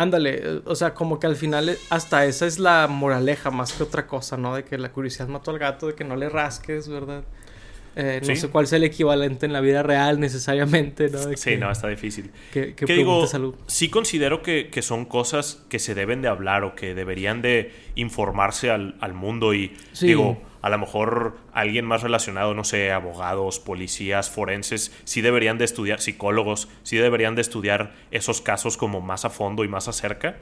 [0.00, 4.06] Ándale, o sea, como que al final hasta esa es la moraleja más que otra
[4.06, 4.54] cosa, ¿no?
[4.54, 7.24] De que la curiosidad mató al gato, de que no le rasques, ¿verdad?
[7.96, 11.18] Eh, no sé cuál es el equivalente en la vida real necesariamente, ¿no?
[11.36, 12.30] sí, no, está difícil.
[12.52, 13.26] ¿Qué, digo?
[13.26, 13.54] Salud?
[13.66, 18.70] Sí considero que, son cosas que se deben de hablar o que deberían de informarse
[18.70, 24.92] al, mundo y digo, a lo mejor alguien más relacionado, no sé, abogados, policías, forenses,
[25.04, 29.64] sí deberían de estudiar, psicólogos, sí deberían de estudiar esos casos como más a fondo
[29.64, 30.36] y más acerca,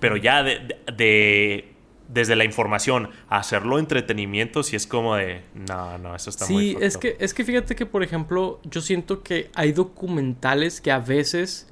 [0.00, 1.71] pero ya de
[2.08, 6.70] desde la información a hacerlo entretenimiento, si es como de, no, no, eso está muy
[6.72, 10.90] Sí, es que, es que fíjate que, por ejemplo, yo siento que hay documentales que
[10.90, 11.68] a veces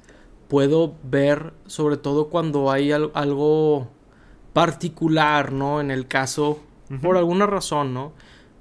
[0.47, 3.89] puedo ver, sobre todo cuando hay algo
[4.53, 5.79] particular, ¿no?
[5.79, 6.59] En el caso,
[7.01, 8.13] por alguna razón, ¿no?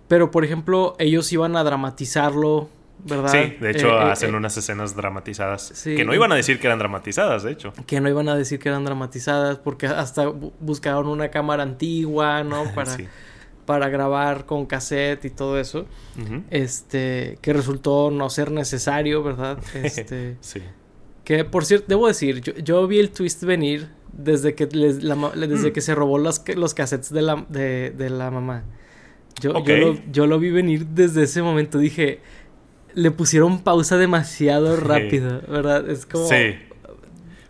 [0.06, 2.68] Pero, por ejemplo, ellos iban a dramatizarlo
[3.04, 3.32] ¿verdad?
[3.32, 5.72] Sí, de hecho eh, eh, hacen eh, unas escenas dramatizadas.
[5.84, 7.72] que no iban a decir que eran dramatizadas, de hecho.
[7.86, 12.64] Que no iban a decir que eran dramatizadas porque hasta buscaron una cámara antigua, ¿no?
[12.74, 12.96] Para,
[13.66, 15.86] para grabar con cassette y todo eso.
[16.50, 19.58] Este, que resultó no ser necesario, ¿verdad?
[19.74, 20.60] Este, sí.
[21.24, 25.72] Que por cierto, debo decir, yo, vi el twist venir desde que, desde mm.
[25.72, 28.64] que se robó los, los cassettes de la, de, la mamá.
[29.40, 29.54] Yo,
[30.10, 31.78] yo lo vi venir desde ese momento.
[31.78, 32.20] Dije,
[32.94, 35.88] le pusieron pausa demasiado rápido, ¿verdad?
[35.88, 36.26] Es como...
[36.26, 36.56] Sí.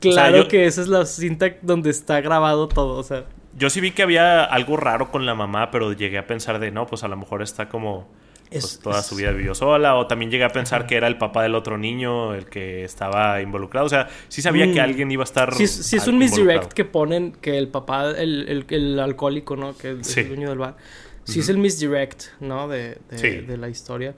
[0.00, 3.24] Claro que esa es la cinta donde está grabado todo, o sea...
[3.56, 6.70] Yo sí vi que había algo raro con la mamá, pero llegué a pensar de,
[6.70, 8.08] no, pues a lo mejor está como...
[8.50, 11.44] Pues, toda su vida vivió sola, o también llegué a pensar que era el papá
[11.44, 13.86] del otro niño el que estaba involucrado.
[13.86, 14.84] O sea, sí sabía que mm.
[14.84, 15.54] alguien iba a estar.
[15.54, 19.76] Sí, sí es un misdirect que ponen que el papá, el, el, alcohólico, ¿no?
[19.76, 20.76] Que es el dueño del bar.
[21.22, 22.66] Sí es el misdirect, ¿no?
[22.66, 24.16] De, de, de la historia.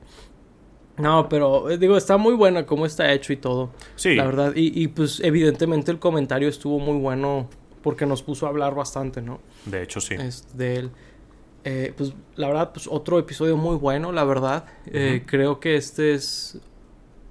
[0.98, 3.70] No, pero eh, digo, está muy buena cómo está hecho y todo.
[3.96, 4.14] Sí.
[4.14, 4.52] La verdad.
[4.55, 7.48] Y, pues evidentemente el comentario estuvo muy bueno
[7.83, 9.40] porque nos puso a hablar bastante, ¿no?
[9.64, 10.14] De hecho, sí.
[10.14, 10.90] Es de él.
[11.64, 14.64] Eh, pues la verdad, pues otro episodio muy bueno, la verdad.
[14.87, 16.59] Eh, creo que este es...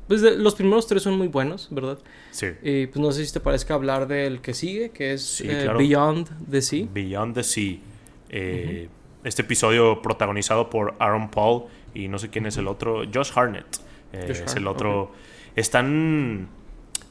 [0.08, 1.97] Pues los primeros tres son muy buenos, ¿verdad?
[2.32, 2.47] Sí.
[2.62, 5.41] Y pues no sé si te parezca hablar del que sigue, que es
[5.78, 6.88] Beyond the Sea.
[6.91, 7.80] Beyond the Sea.
[9.24, 13.77] Este episodio protagonizado por Aaron Paul y no sé quién es el otro, Josh Harnett.
[14.13, 15.12] Eh, es el otro.
[15.56, 16.49] Están.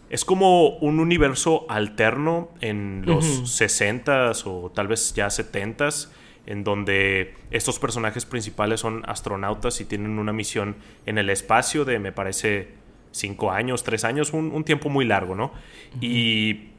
[0.08, 3.24] Es como un universo alterno en los
[3.60, 6.08] 60s o tal vez ya 70s,
[6.46, 10.74] en donde estos personajes principales son astronautas y tienen una misión
[11.06, 12.70] en el espacio de, me parece,
[13.12, 15.52] cinco años, tres años, un, tiempo muy largo, ¿no?
[16.00, 16.70] Y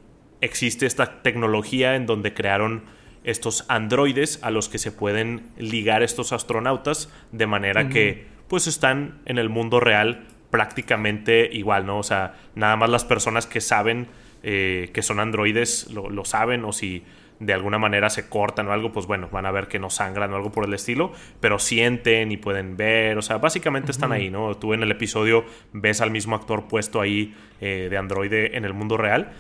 [0.42, 2.84] existe esta tecnología en donde crearon
[3.24, 9.22] estos androides a los que se pueden ligar estos astronautas de manera que pues están
[9.26, 12.00] en el mundo real prácticamente igual, ¿no?
[12.00, 14.08] O sea, nada más las personas que saben
[14.44, 17.04] eh, que son androides lo, saben o si
[17.40, 20.34] de alguna manera se cortan o algo, pues bueno, van a ver que no sangran
[20.34, 24.30] o algo por el estilo, pero sienten y pueden ver, o sea, básicamente están ahí,
[24.30, 24.56] ¿no?
[24.58, 28.74] Tú en el episodio ves al mismo actor puesto ahí eh, de androide en el
[28.74, 29.32] mundo real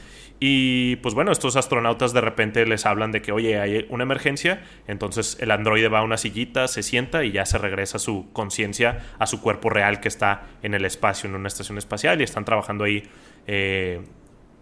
[0.43, 4.63] y pues bueno, estos astronautas de repente les hablan de que, oye, hay una emergencia,
[4.88, 9.06] entonces el androide va a una sillita, se sienta y ya se regresa su conciencia
[9.19, 12.43] a su cuerpo real que está en el espacio, en una estación espacial, y están
[12.43, 13.04] trabajando ahí
[13.45, 14.01] eh,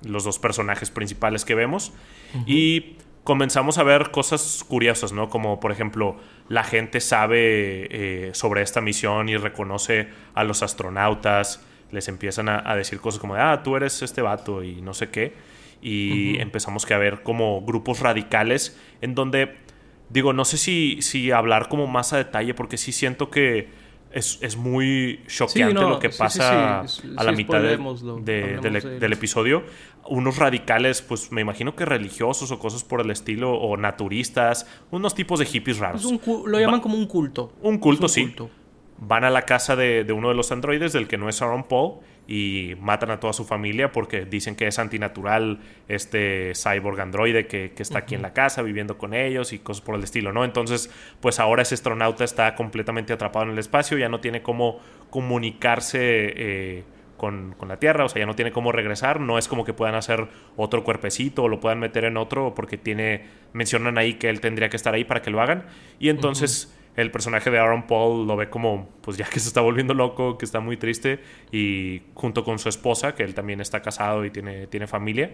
[0.04, 1.94] los dos personajes principales que vemos.
[2.46, 5.30] Y comenzamos a ver cosas curiosas, ¿no?
[5.30, 6.18] Como por ejemplo,
[6.50, 12.70] la gente sabe eh, sobre esta misión y reconoce a los astronautas, les empiezan a,
[12.70, 16.90] a decir cosas como, ah, tú eres este vato y no sé qué y empezamos
[16.90, 19.58] a ver como grupos radicales en donde,
[20.10, 23.70] digo, no sé si, si hablar como más a detalle porque sí siento que
[24.12, 29.64] es, muy choqueante lo que pasa a la mitad del, episodio.
[30.08, 35.14] Unos radicales, pues me imagino que religiosos o cosas por el estilo, o naturistas, unos
[35.14, 36.04] tipos de hippies raros.
[36.26, 37.54] lo llaman como un culto.
[37.62, 38.34] Un culto, sí.
[38.98, 41.64] Van a la casa de, de, uno de los androides, del que no es Aaron
[41.64, 42.00] Paul,
[42.32, 47.74] y matan a toda su familia porque dicen que es antinatural este cyborg androide que,
[47.80, 50.46] está aquí en la casa viviendo con ellos y cosas por el estilo, ¿no?
[50.46, 54.80] Entonces, pues ahora ese astronauta está completamente atrapado en el espacio, ya no tiene cómo
[55.10, 56.84] comunicarse eh,
[57.18, 59.96] con, la Tierra, o sea, ya no tiene cómo regresar, no es como que puedan
[59.96, 64.40] hacer otro cuerpecito o lo puedan meter en otro porque tiene, mencionan ahí que él
[64.40, 65.66] tendría que estar ahí para que lo hagan
[65.98, 69.62] y entonces el personaje de Aaron Paul lo ve como, pues ya que se está
[69.62, 71.20] volviendo loco, que está muy triste,
[71.52, 75.32] y junto con su esposa, que él también está casado y tiene, tiene familia,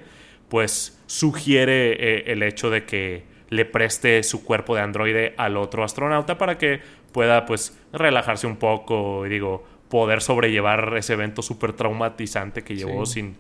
[0.50, 5.84] pues sugiere eh, el hecho de que le preste su cuerpo de androide al otro
[5.84, 11.74] astronauta para que pueda pues relajarse un poco y digo, poder sobrellevar ese evento súper
[11.74, 13.38] traumatizante que llevó sin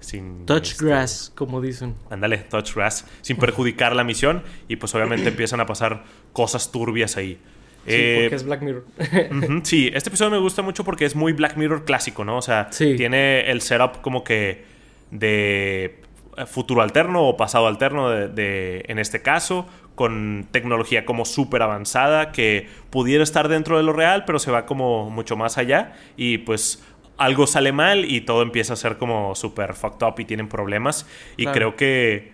[0.00, 1.94] sin touch este, grass, como dicen.
[2.08, 7.16] Ándale, touch grass, sin perjudicar la misión y pues obviamente empiezan a pasar cosas turbias
[7.16, 7.38] ahí.
[7.86, 8.84] Sí, porque eh, es Black Mirror.
[9.64, 12.36] sí, este episodio me gusta mucho porque es muy Black Mirror clásico, ¿no?
[12.36, 14.64] O sea, tiene el setup como que
[15.10, 16.00] de
[16.46, 22.68] futuro alterno o pasado alterno de, en este caso, con tecnología como súper avanzada que
[22.90, 26.84] pudiera estar dentro de lo real, pero se va como mucho más allá y pues
[27.18, 31.06] algo sale mal y todo empieza a ser como súper fucked up y tienen problemas
[31.36, 32.32] y creo que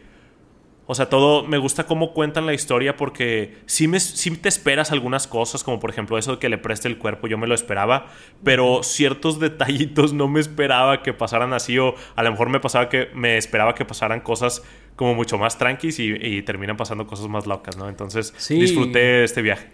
[0.88, 5.26] o sea, todo me gusta cómo cuentan la historia porque sí, me, te esperas algunas
[5.26, 8.06] cosas, como por ejemplo eso de que le preste el cuerpo, yo me lo esperaba,
[8.44, 12.88] pero ciertos detallitos no me esperaba que pasaran así o a lo mejor me pasaba
[12.88, 14.62] que me esperaba que pasaran cosas
[14.94, 17.88] como mucho más tranquis y, terminan pasando cosas más locas, ¿no?
[17.88, 19.68] Entonces disfruté este viaje.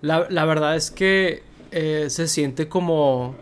[0.00, 3.36] La, verdad es que eh, se siente como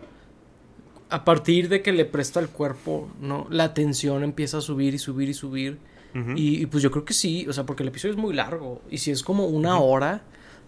[1.09, 3.47] a partir de que le presta el cuerpo, ¿no?
[3.49, 5.77] La tensión empieza a subir y subir y subir
[6.35, 8.81] y, pues yo creo que sí, o sea, porque el episodio es muy largo.
[8.89, 10.23] Y si es como una hora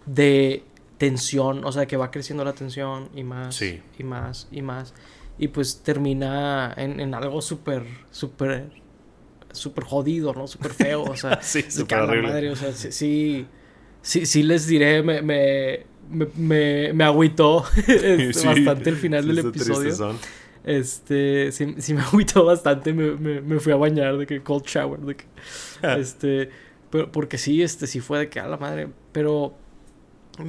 [0.06, 0.62] de
[0.98, 4.94] tensión, o sea, que va creciendo la tensión y más, y más, y más.
[5.38, 8.70] Y pues termina en, algo súper, súper,
[9.50, 10.46] súper jodido, ¿no?
[10.46, 11.64] Súper feo, o sea, sí.
[11.90, 13.46] Madre, o sea, sí,
[14.02, 15.86] sí, sí, les diré, me, me,
[16.36, 17.64] me, me, agüitó
[18.44, 20.16] bastante el final del episodio.
[20.64, 25.00] Este, sí, sí me agüitó bastante, me, me, fui a bañar de que cold shower,
[25.00, 25.24] de que,
[25.82, 25.96] ah.
[25.98, 26.50] este,
[26.90, 29.54] pero, porque sí, este, sí fue de que a la madre, pero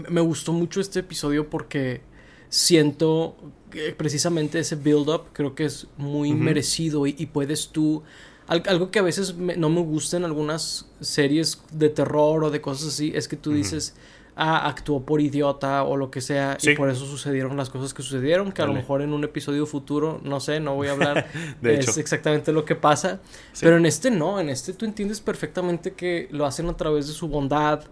[0.10, 2.02] me gustó mucho este episodio porque
[2.50, 3.36] siento
[3.70, 8.04] que precisamente ese build up creo que es muy merecido y, puedes tú
[8.48, 12.90] algo que a veces no me gusta en algunas series de terror o de cosas
[12.90, 13.96] así es que tú dices
[14.36, 18.04] ah, actuó por idiota o lo que sea y por eso sucedieron las cosas que
[18.04, 21.28] sucedieron, que a lo mejor en un episodio futuro, no sé, no voy a hablar,
[21.62, 23.20] de es exactamente lo que pasa,
[23.60, 27.14] pero en este no, en este tú entiendes perfectamente que lo hacen a través de
[27.14, 27.84] su bondad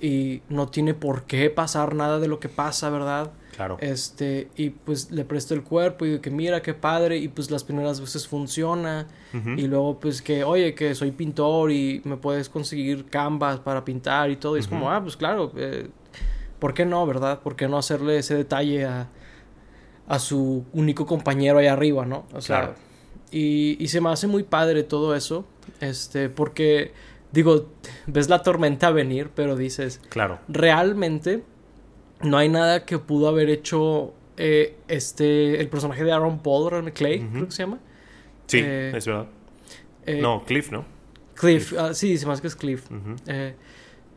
[0.00, 3.30] y no tiene por qué pasar nada de lo que pasa, ¿verdad?
[3.54, 3.76] Claro.
[3.80, 7.50] Este, y pues le presto el cuerpo y digo que mira qué padre, y pues
[7.50, 9.06] las primeras veces funciona,
[9.56, 14.30] y luego pues que, oye, que soy pintor y me puedes conseguir canvas para pintar
[14.30, 15.88] y todo, y es como, ah, pues claro, eh,
[16.58, 17.40] ¿por qué no, verdad?
[17.40, 19.08] ¿Por qué no hacerle ese detalle a,
[20.08, 22.24] a su único compañero ahí arriba, ¿no?
[22.32, 22.74] O sea,
[23.30, 25.44] y, y se me hace muy padre todo eso,
[25.80, 26.92] este, porque,
[27.32, 27.68] digo,
[28.06, 31.44] ves la tormenta venir, pero dices, claro, realmente
[32.22, 37.28] no hay nada que pudo haber hecho eh, este el personaje de Aaron Paul, Clay,
[37.28, 37.78] creo que se llama.
[38.46, 39.26] Sí, eh, es verdad.
[40.06, 40.84] Eh, no, Cliff, ¿no?
[41.34, 42.86] Cliff, ah, sí, dice más que es Cliff.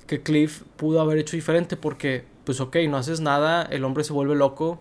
[0.08, 4.14] que Cliff pudo haber hecho diferente porque, pues ok, no haces nada, el hombre se
[4.14, 4.80] vuelve loco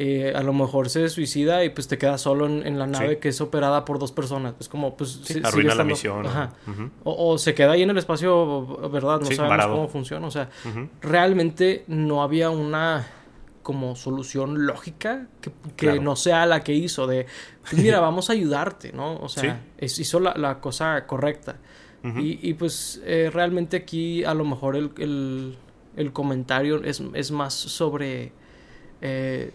[0.00, 3.30] eh, a lo mejor se suicida y pues te quedas solo en, la nave que
[3.30, 4.54] es operada por dos personas.
[4.60, 5.20] Es como, pues...
[5.42, 6.24] arruina la misión.
[7.02, 9.18] o, se queda ahí en el espacio, ¿verdad?
[9.18, 10.24] No sabemos cómo funciona.
[10.28, 10.50] O sea,
[11.02, 13.08] realmente no había una
[13.64, 15.26] como solución lógica
[15.76, 17.26] que, no sea la que hizo de,
[17.62, 19.16] pues, mira, vamos a ayudarte, ¿no?
[19.16, 21.56] O sea, hizo la, cosa correcta.
[22.04, 25.56] y, pues eh, realmente aquí a lo mejor el,
[25.96, 28.30] el, comentario es, es, más sobre...
[29.00, 29.52] Eh,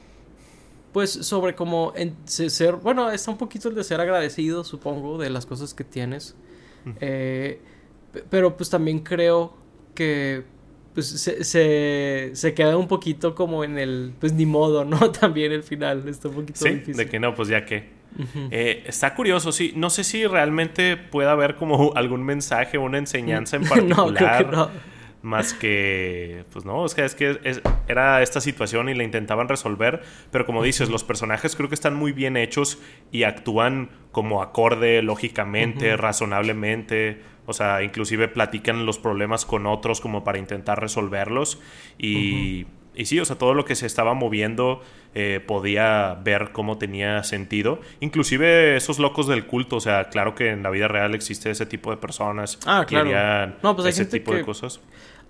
[0.93, 1.93] pues sobre cómo
[2.25, 6.35] ser, bueno, está un poquito el de ser agradecido, supongo, de las cosas que tienes.
[7.01, 7.59] Eh,
[8.29, 9.57] pero pues también creo
[9.95, 10.43] que
[10.93, 11.43] pues se,
[12.35, 15.11] se, queda un poquito como en el, pues ni modo, ¿no?
[15.19, 18.03] También el final está un poquito sí, de que no, pues ya que.
[18.51, 19.73] Eh, está curioso, sí.
[19.75, 23.97] No sé si realmente puede haber como algún mensaje o una enseñanza en particular.
[24.07, 24.92] no, creo que no
[25.23, 27.39] más que, pues no, es que, es que
[27.87, 31.95] era esta situación y la intentaban resolver, pero como dices, los personajes creo que están
[31.95, 32.77] muy bien hechos
[33.09, 40.23] y actúan como acorde, lógicamente, razonablemente, o sea, inclusive platican los problemas con otros como
[40.23, 41.59] para intentar resolverlos
[41.97, 42.67] y...
[42.95, 44.83] Y sí, o sea, todo lo que se estaba moviendo
[45.15, 47.81] eh, podía ver cómo tenía sentido.
[48.01, 51.65] Inclusive esos locos del culto, o sea, claro que en la vida real existe ese
[51.65, 53.55] tipo de personas ah, claro.
[53.63, 54.79] no, pues ese tipo de cosas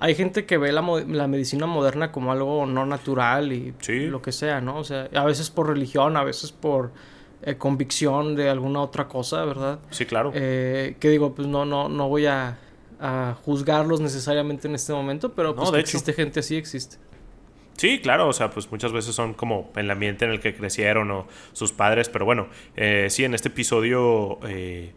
[0.04, 4.34] hay gente que ve la, la, medicina moderna como algo no natural y lo que
[4.34, 4.78] sea, ¿no?
[4.78, 6.92] O sea, a veces por religión, a veces por
[7.42, 9.80] eh, convicción de alguna otra cosa, ¿verdad?
[9.92, 10.34] Sí, claro.
[10.36, 12.58] Eh, que digo, pues no, no, no voy a,
[13.00, 16.98] a, juzgarlos necesariamente en este momento, pero pues existe gente así, existe.
[17.78, 21.12] Sí, claro, o sea, pues muchas veces son como el ambiente en el que crecieron
[21.12, 24.92] o sus padres, pero bueno, eh, sí, en este episodio eh,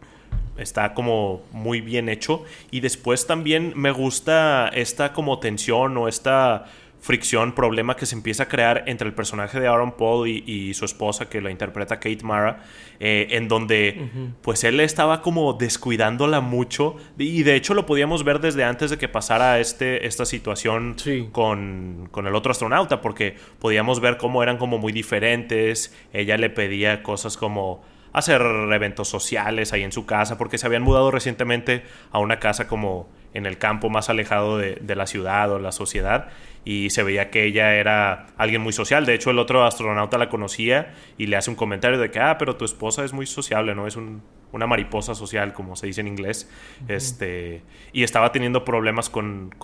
[0.57, 2.43] está como muy bien hecho.
[2.71, 6.65] Y después también me gusta esta como tensión o esta
[6.99, 10.85] fricción, problema que se empieza a crear entre el personaje de Aaron Paul y, su
[10.85, 12.63] esposa, que la interpreta Kate Mara,
[12.99, 14.09] eh, en donde
[14.41, 16.97] pues él estaba como descuidándola mucho.
[17.17, 20.95] Y de hecho lo podíamos ver desde antes de que pasara este, esta situación
[21.31, 26.49] con, con, el otro astronauta, porque podíamos ver cómo eran como muy diferentes, ella le
[26.49, 27.83] pedía cosas como
[28.13, 32.67] hacer eventos sociales ahí en su casa, porque se habían mudado recientemente a una casa
[32.67, 36.29] como en el campo más alejado de, de la ciudad o la sociedad
[36.69, 39.05] y se veía que ella era alguien muy social.
[39.05, 42.37] De hecho, el otro astronauta la conocía y le hace un comentario de que, ah,
[42.37, 43.87] pero tu esposa es muy sociable, ¿no?
[43.87, 46.51] Es una mariposa social, como se dice en inglés.
[46.89, 47.61] este,
[47.93, 49.55] y estaba teniendo problemas con,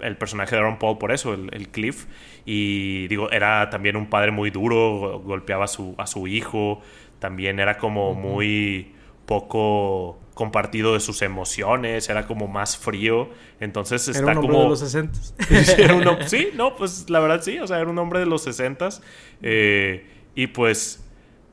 [0.00, 2.06] el, personaje de Aaron Paul por eso, el, Cliff.
[2.46, 6.80] Y digo, era también un padre muy duro, golpeaba a su, a su hijo,
[7.18, 8.94] también era como muy
[9.26, 13.28] poco compartido de sus emociones, era como más frío.
[13.60, 14.62] Entonces está era un como.
[14.62, 15.18] de los 60
[16.28, 18.88] sí, no, pues la verdad sí, o sea, era un hombre de los 60
[19.42, 21.04] eh, y pues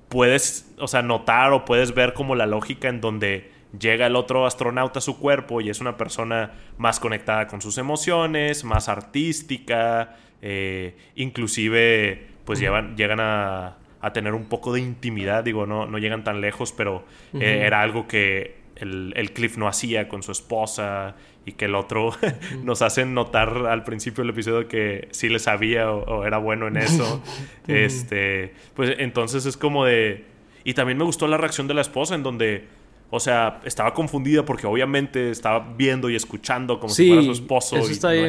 [0.08, 4.46] puedes, o sea, notar o puedes ver como la lógica en donde llega el otro
[4.46, 10.16] astronauta a su cuerpo y es una persona más conectada con sus emociones, más artística,
[10.42, 15.98] eh, inclusive pues llevan, llegan a, a, tener un poco de intimidad, digo, no, no
[15.98, 17.04] llegan tan lejos, pero
[17.34, 22.12] eh, era algo que el, Cliff no hacía con su esposa y que el otro
[22.64, 26.78] nos hacen notar al principio del episodio que sí le sabía o, era bueno en
[26.78, 27.22] eso.
[27.68, 30.26] este, pues entonces es como de...
[30.64, 32.68] Y también me gustó la reacción de la esposa en donde,
[33.12, 37.78] o sea, estaba confundida porque obviamente estaba viendo y escuchando como si fuera su esposo.
[37.78, 38.28] Eso está y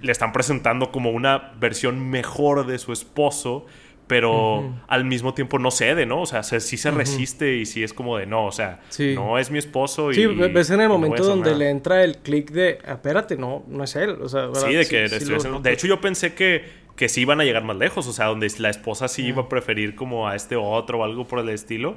[0.00, 3.66] Le están presentando como una versión mejor de su esposo
[4.10, 6.22] pero al mismo tiempo no cede, ¿no?
[6.22, 8.80] O sea, sí se resiste y sí es como de no, o sea,
[9.14, 10.10] no es mi esposo.
[10.10, 13.84] Y, sí, ves en el momento donde le entra el clic de, espérate, no, no
[13.84, 14.18] es él.
[14.20, 15.08] O sea, sí, de que
[15.62, 16.64] De hecho, yo pensé que,
[16.96, 19.48] que sí iban a llegar más lejos, o sea, donde la esposa sí iba a
[19.48, 21.96] preferir como a este otro o algo por el estilo.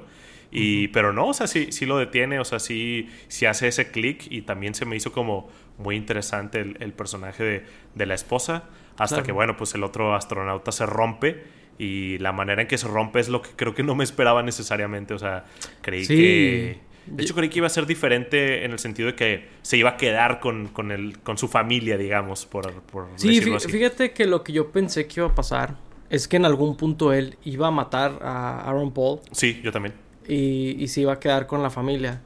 [0.51, 3.89] Y, pero no, o sea, sí, sí lo detiene, o sea, sí, sí hace ese
[3.89, 5.49] clic y también se me hizo como
[5.79, 8.65] muy interesante el, personaje de, de, la esposa,
[8.99, 12.87] hasta que, bueno, pues el otro astronauta se rompe y la manera en que se
[12.87, 15.13] rompe es lo que creo que no me esperaba necesariamente.
[15.13, 15.45] O sea,
[15.81, 16.79] creí que.
[17.05, 19.91] De hecho, creí que iba a ser diferente en el sentido de que se iba
[19.91, 24.41] a quedar con, con, el, con su familia, digamos, por, por sí, fíjate que lo
[24.41, 25.75] que yo pensé que iba a pasar
[26.09, 29.19] es que en algún punto él iba a matar a Aaron Paul.
[29.33, 29.95] Sí, yo también.
[30.25, 32.21] Y, y se iba a quedar con la familia.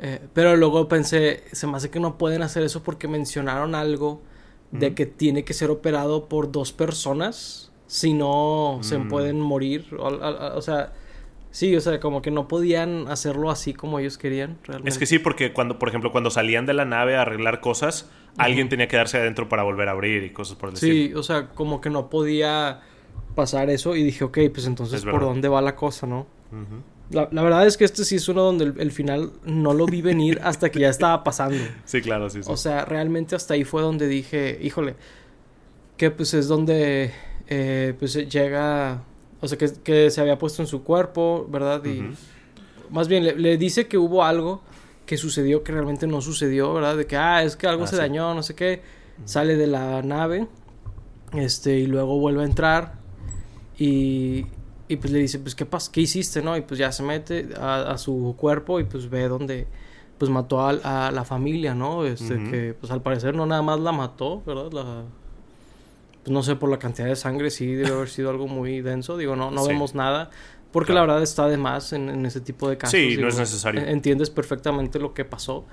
[0.00, 4.20] Eh, pero luego pensé, se me hace que no pueden hacer eso porque mencionaron algo
[4.72, 9.08] de que tiene que ser operado por dos personas si no se mm.
[9.08, 9.86] pueden morir.
[10.00, 10.94] O, sea,
[11.52, 14.58] sí, o sea, como que no podían hacerlo así como ellos querían.
[14.64, 14.90] Realmente.
[14.90, 18.10] Es que sí, porque cuando, por ejemplo, cuando salían de la nave a arreglar cosas,
[18.36, 21.22] alguien tenía que quedarse adentro para volver a abrir y cosas por el Sí, o
[21.22, 22.80] sea, como que no podía
[23.36, 26.26] pasar eso y dije, ok, pues entonces por dónde va la cosa, ¿no?
[27.10, 30.40] la, verdad es que este sí es uno donde el, final no lo vi venir
[30.42, 31.62] hasta que ya estaba pasando.
[31.84, 32.50] Sí, claro, sí, sí.
[32.50, 34.96] O sea, realmente hasta ahí fue donde dije, híjole,
[35.96, 37.12] que pues es donde
[37.48, 39.02] eh, pues eh, llega,
[39.40, 41.84] o sea, que, se había puesto en su cuerpo, ¿verdad?
[41.84, 42.04] Y
[42.90, 44.62] más bien le, dice que hubo algo
[45.06, 46.96] que sucedió que realmente no sucedió, ¿verdad?
[46.96, 48.82] De que, ah, es que algo ah, se dañó, no sé qué.
[49.26, 50.48] Sale de la nave,
[51.32, 52.94] este, y luego vuelve a entrar
[53.78, 54.46] y,
[54.88, 55.92] y pues le dice, pues, ¿qué pasa?
[55.92, 56.56] ¿Qué hiciste, no?
[56.56, 59.66] Y pues ya se mete a, su cuerpo y pues ve donde
[60.18, 62.04] pues mató a, a la familia, ¿no?
[62.04, 64.72] Este, que pues al parecer no nada más la mató, ¿verdad?
[64.72, 65.04] La,
[66.24, 69.18] pues no sé, por la cantidad de sangre sí debe haber sido algo muy denso.
[69.18, 70.30] Digo, no, no vemos nada.
[70.72, 72.98] Porque la verdad está de más en, ese tipo de casos.
[72.98, 73.82] Sí, no es necesario.
[73.82, 75.66] Entiendes perfectamente lo que pasó,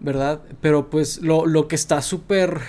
[0.00, 0.42] ¿verdad?
[0.60, 2.60] Pero pues lo, lo que está súper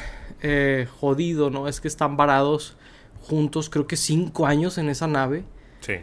[0.41, 1.67] eh, jodido, ¿no?
[1.67, 2.77] Es que están varados
[3.21, 5.43] juntos, creo que cinco años en esa nave.
[5.79, 5.95] Sí.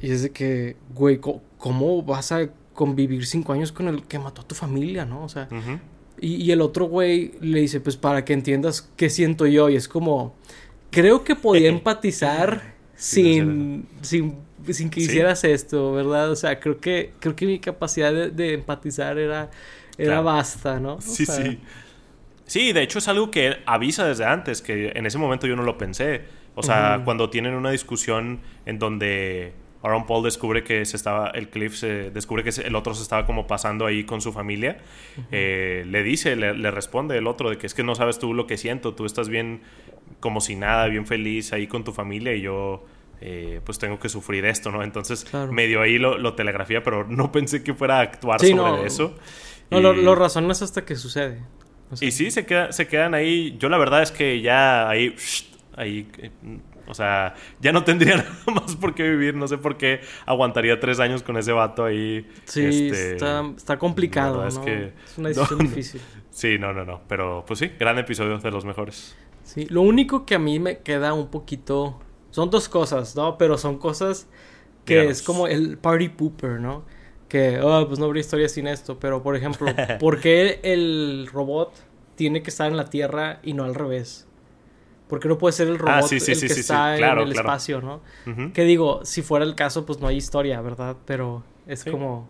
[0.00, 1.18] Y es de que, güey,
[1.56, 5.24] ¿cómo vas a convivir cinco años con el que mató a tu familia, ¿no?
[5.24, 5.48] O sea,
[6.24, 9.68] y, el otro güey le dice, pues para que entiendas qué siento yo.
[9.68, 10.34] Y es como,
[10.90, 14.36] creo que podía empatizar sin, sin,
[14.70, 16.30] sin, que hicieras esto, ¿verdad?
[16.30, 19.50] O sea, creo que, creo que mi capacidad de, empatizar era,
[19.98, 21.00] era basta, ¿no?
[21.00, 21.58] sí, sí.
[22.46, 25.62] Sí, de hecho es algo que avisa desde antes, que en ese momento yo no
[25.62, 26.22] lo pensé.
[26.54, 29.54] O sea, cuando tienen una discusión en donde
[29.84, 33.26] Aaron Paul descubre que se estaba, el Cliff se descubre que el otro se estaba
[33.26, 34.78] como pasando ahí con su familia.
[35.30, 38.46] Eh, le dice, le, responde el otro de que es que no sabes tú lo
[38.46, 39.60] que siento, tú estás bien
[40.20, 42.86] como si nada, bien feliz ahí con tu familia y yo
[43.20, 44.82] eh, pues tengo que sufrir esto, ¿no?
[44.82, 49.14] Entonces medio ahí lo, telegrafía, pero no pensé que fuera a actuar sobre eso.
[49.70, 51.42] No, lo, lo razonas hasta que sucede.
[52.00, 53.54] y sí, se, queda, se quedan ahí.
[53.58, 55.14] Yo la verdad es que ya ahí,
[55.76, 56.30] ahí eh,
[56.86, 58.16] o sea, ya no tendría
[58.46, 59.34] nada más por qué vivir.
[59.34, 62.26] No sé por qué aguantaría tres años con ese vato ahí.
[62.44, 64.42] Sí, este, está, complicado.
[64.42, 64.48] ¿no?
[64.48, 66.00] Es, que, es una decisión difícil.
[66.30, 67.02] Sí, no, no, no.
[67.08, 69.16] Pero pues sí, gran episodio de los mejores.
[69.44, 72.00] Sí, lo único que a mí me queda un poquito.
[72.30, 73.38] Son dos cosas, ¿no?
[73.38, 74.26] Pero son cosas
[74.84, 76.84] que es como el party pooper, ¿no?
[77.28, 78.98] Que, oh, pues no habría historia sin esto.
[78.98, 79.66] Pero, por ejemplo,
[80.00, 81.72] ¿por qué el robot
[82.16, 84.26] tiene que estar en la Tierra y no al revés?
[85.08, 88.00] Porque no puede ser el ah, robot el que está en el espacio, ¿no?
[88.52, 90.96] Que digo, si fuera el caso, pues no hay historia, ¿verdad?
[91.04, 92.28] Pero es como.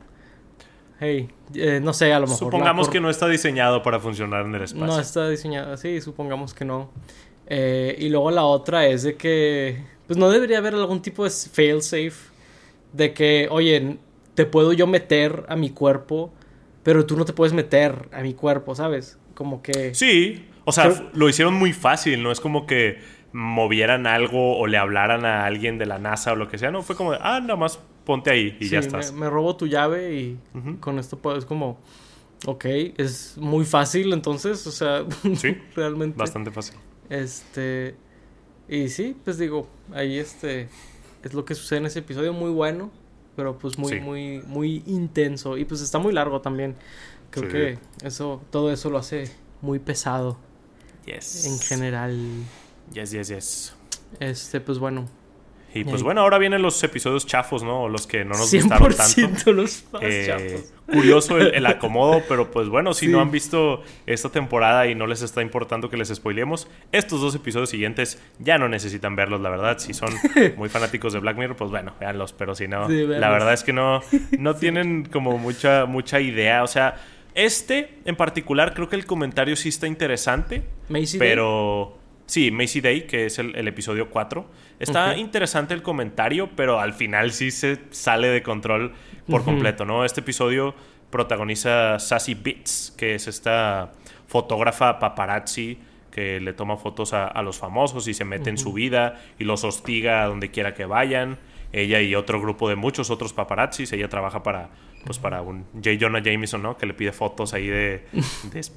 [1.01, 2.39] Hey, eh, no sé, a lo mejor.
[2.39, 4.87] Supongamos que no está diseñado para funcionar en el espacio.
[4.87, 6.91] No está diseñado, sí, supongamos que no.
[7.47, 9.85] Eh, y luego la otra es de que.
[10.07, 12.33] Pues no debería haber algún tipo de failsafe.
[12.93, 13.99] De que, oye,
[14.35, 16.33] te puedo yo meter a mi cuerpo,
[16.83, 19.19] pero tú no te puedes meter a mi cuerpo, ¿sabes?
[19.35, 19.95] Como que.
[19.95, 22.99] Sí, o sea, lo hicieron muy fácil, no es como que
[23.33, 26.83] movieran algo o le hablaran a alguien de la NASA o lo que sea, no,
[26.83, 29.13] fue como, ah, nada más ponte ahí y ya estás.
[29.13, 30.39] Me, me robo tu llave y
[30.81, 31.79] con esto puedes como,
[32.47, 32.65] ok,
[32.97, 35.05] es muy fácil entonces, o sea,
[35.35, 36.17] sí, realmente.
[36.17, 36.77] Bastante fácil.
[37.11, 37.97] Este,
[38.69, 40.69] y sí, pues digo, ahí este,
[41.23, 42.91] es lo que sucede en ese episodio, muy bueno,
[43.37, 46.77] pero pues muy, muy, muy intenso y pues está muy largo también.
[47.31, 49.29] Creo que eso, todo eso lo hace
[49.61, 50.39] muy pesado.
[51.07, 51.47] Yes.
[51.47, 52.17] En general.
[52.93, 53.77] Yes, yes, yes.
[54.21, 55.09] Este, pues bueno.
[55.75, 57.89] Y pues bueno, ahora vienen los episodios chafos, ¿no?
[57.89, 59.53] Los que no nos gustaron tanto.
[59.53, 60.73] los eh, chafos.
[60.87, 65.23] Curioso el, acomodo, pero pues bueno, si no han visto esta temporada y no les
[65.23, 69.79] está importando que les spoilemos, estos dos episodios siguientes ya no necesitan verlos, la verdad.
[69.79, 70.11] Si son
[70.57, 73.73] muy fanáticos de Black Mirror, pues bueno, véanlos, pero si no, la verdad es que
[73.73, 74.01] no,
[74.39, 76.63] no tienen como mucha, mucha idea.
[76.63, 76.95] O sea,
[77.35, 80.63] este en particular creo que el comentario sí está interesante.
[80.89, 81.99] Macy pero...
[82.27, 84.47] Sí, Macy Day, que es el, episodio 4.
[84.79, 88.95] Está interesante el comentario, pero al final sí se sale de control
[89.29, 90.07] por completo, ¿no?
[90.07, 90.75] Este episodio
[91.11, 93.93] protagoniza Sassy Bits, que es esta
[94.27, 95.79] fotógrafa paparazzi
[96.11, 99.65] que le toma fotos a, los famosos y se mete en su vida y los
[99.65, 101.39] hostiga a donde quiera que vayan.
[101.73, 103.93] Ella y otro grupo de muchos otros paparazzis.
[103.93, 104.71] Ella trabaja para
[105.05, 105.91] pues para un J.
[106.01, 106.77] Jonah Jameson, ¿no?
[106.77, 108.05] Que le pide fotos ahí de,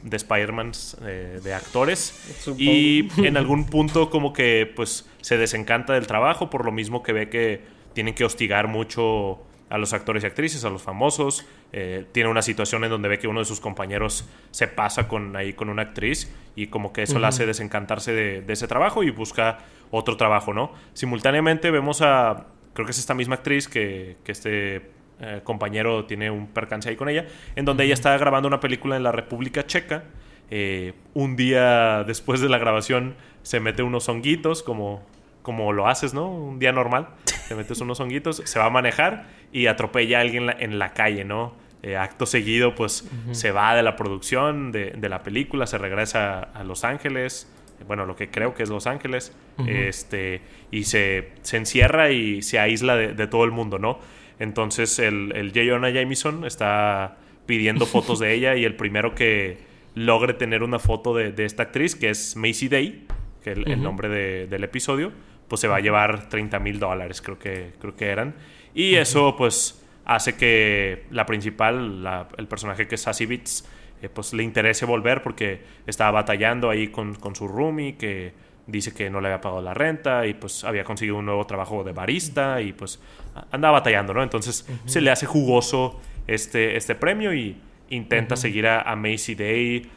[0.03, 0.71] de, Spider-Man,
[1.03, 2.45] eh, de actores.
[2.57, 7.13] Y en algún punto como que pues se desencanta del trabajo por lo mismo que
[7.13, 7.61] ve que
[7.93, 11.45] tienen que hostigar mucho a los actores y actrices, a los famosos.
[11.73, 15.36] Eh, tiene una situación en donde ve que uno de sus compañeros se pasa con,
[15.36, 19.03] ahí con una actriz y como que eso le hace desencantarse de, de, ese trabajo
[19.03, 19.59] y busca
[19.91, 20.71] otro trabajo, ¿no?
[20.93, 26.30] Simultáneamente vemos a, creo que es esta misma actriz que, que este eh, compañero tiene
[26.30, 29.65] un percance ahí con ella, en donde ella está grabando una película en la República
[29.65, 30.03] Checa.
[30.51, 35.03] Eh, un día después de la grabación se mete unos honguitos, como,
[35.41, 36.30] como lo haces, ¿no?
[36.30, 37.09] Un día normal,
[37.47, 41.26] te metes unos honguitos, se va a manejar y atropella a alguien en la, calle,
[41.26, 41.53] ¿no?
[41.82, 46.63] Eh, acto seguido, pues se va de la producción de, la película, se regresa a
[46.63, 47.51] Los Ángeles,
[47.88, 49.36] bueno, lo que creo que es Los Ángeles,
[49.68, 50.41] este,
[50.72, 53.99] y se, se, encierra y se aísla de, de, todo el mundo, ¿no?
[54.40, 55.62] Entonces el, el J.
[55.68, 59.58] Jonah Jameson está pidiendo fotos de ella y el primero que
[59.96, 63.08] logre tener una foto de, esta actriz, que es Macy Day,
[63.44, 64.10] que es el, nombre
[64.46, 65.12] del episodio,
[65.48, 68.36] pues se va a llevar 30 mil dólares, creo que, creo que eran.
[68.76, 73.68] Y eso pues hace que la principal, el personaje que es Sassy Beats,
[74.04, 78.34] eh, pues le interese volver porque estaba batallando ahí con, con su roomie, que
[78.68, 81.84] dice que no le había pagado la renta y pues había conseguido un nuevo trabajo
[81.84, 82.99] de barista y pues
[83.51, 84.22] andaba batallando, ¿no?
[84.22, 87.57] Entonces se le hace jugoso este, este premio y
[87.89, 89.89] intenta seguir a, Macy Day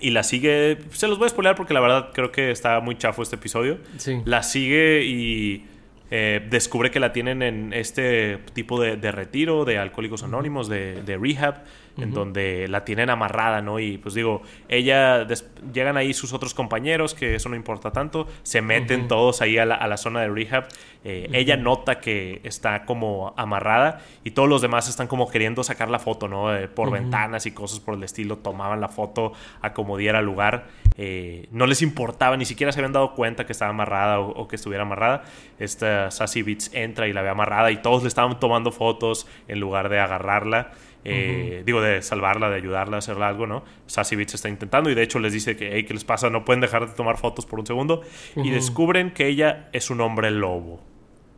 [0.00, 0.78] y la sigue.
[0.92, 3.78] Se los voy a spoiler porque la verdad creo que está muy chafo este episodio.
[4.24, 5.66] La sigue y
[6.10, 11.16] eh, descubre que la tienen en este tipo de, retiro de alcohólicos anónimos, de, de
[11.16, 11.64] rehab
[11.98, 13.78] en donde la tienen amarrada, ¿no?
[13.78, 15.26] Y pues digo, ella,
[15.72, 19.66] llegan ahí sus otros compañeros, que eso no importa tanto, se meten todos ahí a
[19.66, 20.68] la, zona de rehab,
[21.04, 25.90] eh, ella nota que está como amarrada y todos los demás están como queriendo sacar
[25.90, 26.54] la foto, ¿no?
[26.54, 30.68] Eh, por ventanas y cosas por el estilo, tomaban la foto a como diera lugar,
[30.96, 34.56] eh, no les importaba, ni siquiera se habían dado cuenta que estaba amarrada o, que
[34.56, 35.24] estuviera amarrada,
[35.58, 39.60] esta Sassy Beats entra y la ve amarrada y todos le estaban tomando fotos en
[39.60, 40.72] lugar de agarrarla.
[41.04, 43.64] Eh, digo, de salvarla, de ayudarla a hacerle algo, ¿no?
[43.86, 46.28] Sassy Beats está intentando y de hecho les dice que, hey, ¿qué les pasa?
[46.28, 48.02] No pueden dejar de tomar fotos por un segundo.
[48.36, 50.80] Y descubren que ella es un hombre lobo.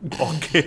[0.19, 0.65] Ok.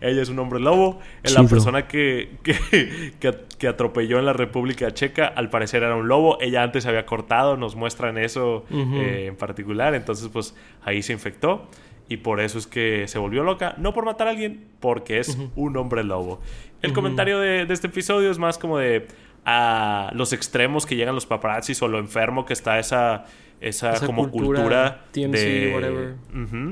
[0.00, 1.00] ella es un hombre lobo.
[1.24, 6.38] La persona que, que, atropelló en la República Checa, al parecer era un lobo.
[6.40, 9.94] Ella antes se había cortado, nos muestran eso eh, en particular.
[9.94, 11.68] Entonces, pues ahí se infectó.
[12.08, 13.74] Y por eso es que se volvió loca.
[13.78, 16.40] No por matar a alguien, porque es un hombre lobo.
[16.82, 19.06] El comentario de, de este episodio es más como de
[19.44, 23.24] a los extremos que llegan los paparazzis o lo enfermo que está esa
[23.60, 26.16] esa, como cultura, de,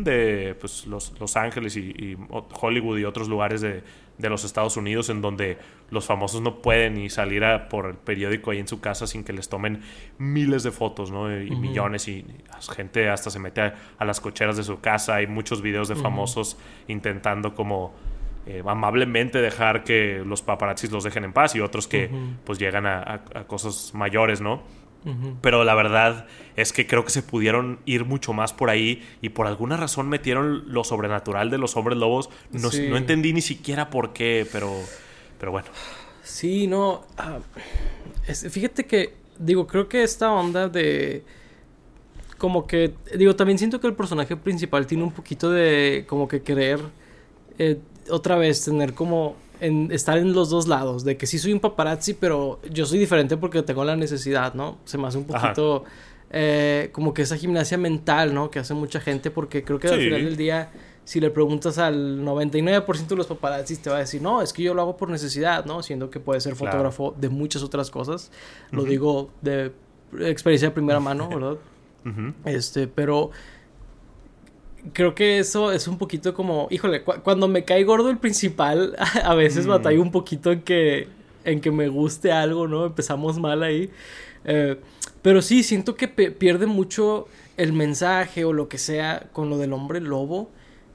[0.03, 3.83] de pues, los, los Ángeles y, Hollywood y otros lugares de,
[4.17, 5.59] de, los Estados Unidos en donde
[5.91, 9.23] los famosos no pueden ni salir a, por el periódico ahí en su casa sin
[9.23, 9.83] que les tomen
[10.17, 11.31] miles de fotos, ¿no?
[11.31, 12.25] Y millones y,
[12.75, 15.17] gente hasta se mete a, las cocheras de su casa.
[15.17, 16.57] Hay muchos videos de famosos
[16.87, 17.93] intentando como
[18.51, 22.11] eh, amablemente dejar que los paparazzis los dejen en paz y otros que
[22.45, 24.63] pues llegan a, cosas mayores, ¿no?
[25.43, 26.27] Pero la verdad
[26.57, 30.09] es que creo que se pudieron ir mucho más por ahí y por alguna razón
[30.09, 32.31] metieron lo sobrenatural de los hombres lobos.
[32.51, 34.73] No, entendí ni siquiera por qué, pero,
[35.39, 35.69] pero bueno.
[36.23, 37.05] Sí, no.
[37.19, 37.41] Ah,
[38.33, 41.23] fíjate que, digo, creo que esta onda de...
[42.39, 46.43] Como que, digo, también siento que el personaje principal tiene un poquito de como que
[46.43, 46.81] querer
[47.59, 47.81] eh,
[48.11, 51.61] otra vez tener como en estar en los dos lados, de que sí soy un
[51.61, 54.79] paparazzi, pero yo soy diferente porque tengo la necesidad, ¿no?
[54.85, 55.85] Se me hace un poquito
[56.31, 58.51] eh, como que esa gimnasia mental, ¿no?
[58.51, 60.71] Que hace mucha gente, porque creo que al final del día,
[61.05, 64.63] si le preguntas al 99% de los paparazzis, te va a decir, no, es que
[64.63, 65.83] yo lo hago por necesidad, ¿no?
[65.83, 68.31] Siendo que puede ser fotógrafo de muchas otras cosas.
[68.71, 69.73] Lo digo de
[70.21, 71.57] experiencia de primera mano, ¿verdad?
[72.45, 73.31] Este, pero
[74.93, 79.35] creo que eso es un poquito como, híjole, cuando me cae gordo el principal, a
[79.35, 79.71] veces mm.
[79.71, 81.09] batallo un poquito en que,
[81.45, 82.87] en que me guste algo, ¿no?
[82.87, 83.91] Empezamos mal ahí.
[84.45, 84.79] Eh,
[85.23, 87.27] pero sí, siento que pierde mucho
[87.57, 90.51] el mensaje o lo que sea con lo del hombre lobo.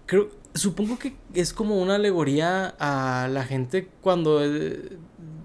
[0.06, 4.78] Creo, supongo que es como una alegoría a la gente cuando es,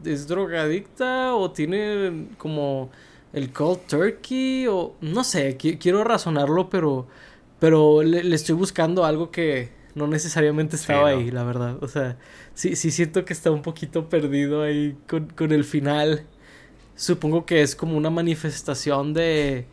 [0.04, 2.90] es drogadicta o tiene como
[3.32, 7.06] el cold turkey o no sé, quiero razonarlo, pero
[7.58, 11.82] pero le, estoy buscando algo que no necesariamente estaba ahí, la verdad.
[11.82, 12.16] O sea,
[12.54, 16.24] sí, sí siento que está un poquito perdido ahí con, con el final.
[16.94, 19.66] Supongo que es como una manifestación de...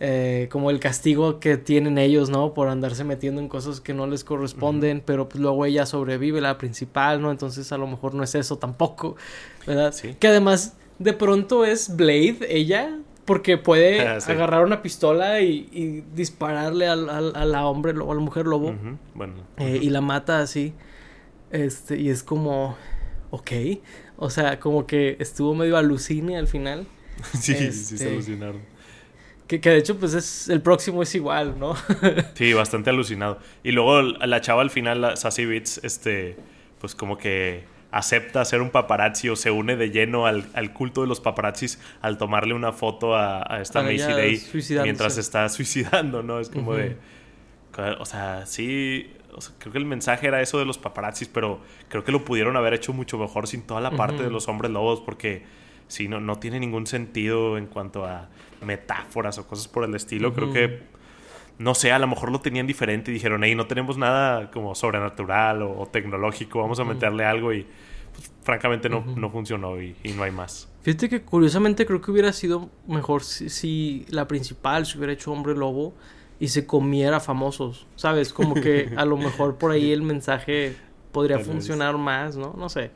[0.00, 2.54] Eh, como el castigo que tienen ellos, ¿no?
[2.54, 6.56] Por andarse metiendo en cosas que no les corresponden, pero pues luego ella sobrevive, la
[6.56, 7.32] principal, ¿no?
[7.32, 9.16] Entonces a lo mejor no es eso tampoco,
[9.66, 9.92] ¿verdad?
[9.92, 10.14] Sí.
[10.20, 12.96] Que además de pronto es Blade, ella,
[13.28, 18.20] porque puede ah, agarrar una pistola y, dispararle al, a la hombre o a la
[18.22, 18.74] mujer lobo.
[19.14, 20.72] bueno, eh, y la mata así.
[21.50, 22.78] Este, y es como.
[23.30, 23.52] Ok.
[24.16, 26.86] O sea, como que estuvo medio alucine al final.
[27.34, 28.62] sí, sí se este, alucinaron.
[29.46, 31.74] Que, que, de hecho, pues es el próximo es igual, ¿no?
[32.34, 33.40] sí, bastante alucinado.
[33.62, 36.36] Y luego la chava al final, la Sassy Beats, este,
[36.80, 41.06] pues como que acepta ser un paparazzi o se une de lleno al, culto de
[41.06, 44.42] los paparazzis al tomarle una foto a, esta Macy Day
[44.82, 46.40] mientras está suicidando, ¿no?
[46.40, 46.96] Es como de...
[48.00, 49.12] O sea, sí,
[49.58, 52.74] creo que el mensaje era eso de los paparazzis, pero creo que lo pudieron haber
[52.74, 55.44] hecho mucho mejor sin toda la parte de los hombres lobos, porque
[55.86, 58.28] sí, no, no tiene ningún sentido en cuanto a
[58.62, 60.34] metáforas o cosas por el estilo.
[60.34, 60.80] Creo que
[61.58, 64.74] no sé, a lo mejor lo tenían diferente y dijeron, hey, no tenemos nada como
[64.74, 67.66] sobrenatural o, tecnológico, vamos a meterle algo y
[68.12, 70.68] pues, francamente no, no funcionó y, no hay más.
[70.82, 75.54] Fíjate que curiosamente creo que hubiera sido mejor si, la principal se hubiera hecho hombre
[75.54, 75.94] lobo
[76.38, 78.32] y se comiera famosos, ¿sabes?
[78.32, 80.76] Como que a lo mejor por ahí el mensaje
[81.10, 82.54] podría funcionar más, ¿no?
[82.56, 82.92] No sé.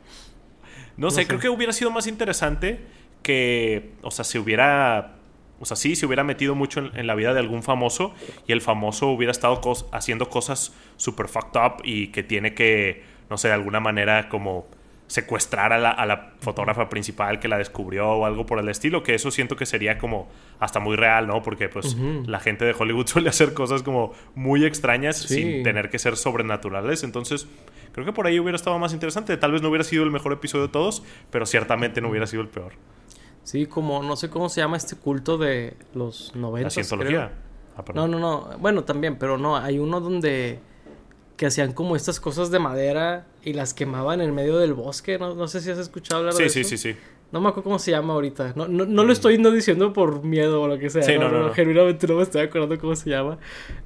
[0.97, 2.81] No, sé, creo que hubiera sido más interesante
[3.23, 5.17] que, o sea, se hubiera
[5.63, 8.13] o sea, sí, se hubiera metido mucho en, la vida de algún famoso
[8.49, 9.61] y el famoso hubiera estado
[9.93, 14.67] haciendo cosas super fucked up y que tiene que, no sé, de alguna manera como
[15.07, 19.31] secuestrar a la, fotógrafa principal que la descubrió o algo por el estilo, que eso
[19.31, 21.43] siento que sería como hasta muy real, ¿no?
[21.43, 21.97] Porque pues
[22.27, 27.05] la gente de Hollywood suele hacer cosas como muy extrañas sin tener que ser sobrenaturales,
[27.05, 27.47] entonces
[27.93, 30.33] creo que por ahí hubiera estado más interesante, tal vez no hubiera sido el mejor
[30.33, 32.73] episodio de todos, pero ciertamente no hubiera sido el peor.
[33.45, 36.66] Sí, como no sé cómo se llama este culto de los 90.
[36.66, 37.32] La cientología.
[37.76, 38.51] Ah, no, no, no.
[38.59, 39.57] Bueno, también, pero no.
[39.57, 40.61] Hay uno donde
[41.36, 45.18] que hacían como estas cosas de madera y las quemaban en medio del bosque.
[45.18, 46.55] No, no sé si has escuchado hablar de eso.
[46.55, 46.99] Sí, sí, sí, sí.
[47.32, 48.53] No me acuerdo cómo se llama ahorita.
[48.57, 51.03] No, no, no lo estoy no diciendo por miedo o lo que sea.
[51.03, 53.38] Sí, no, no, no, Genuinamente no me estoy acordando cómo se llama.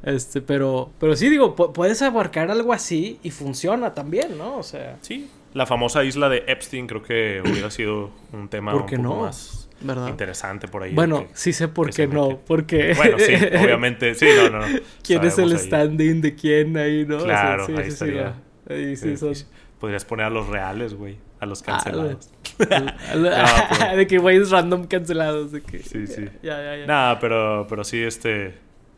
[0.03, 4.59] Este, pero, pero sí, digo, puedes abarcar algo así y funciona también, ¿no?
[4.59, 4.99] O sea.
[5.01, 9.71] Sí, la famosa isla de Epstein creo que hubiera sido un tema un poco más
[10.09, 10.95] interesante por ahí.
[10.95, 12.93] Bueno, sí sé por qué no, porque...
[12.95, 13.33] Bueno, sí,
[13.65, 14.67] obviamente, sí, no, no.
[15.03, 17.19] ¿Quién es el standing de quién ahí, no?
[17.19, 18.35] Claro, ahí estaría
[18.69, 19.33] Ahí sí son.
[19.81, 21.17] Podrías poner a los reales, güey.
[21.41, 22.31] A los ah, cancelados.
[23.97, 25.53] de que güeyes random cancelados.
[25.53, 26.25] De que, sí, sí.
[26.43, 26.87] Ya, ya, ya.
[26.87, 28.55] Nada, pero, pero sí, este.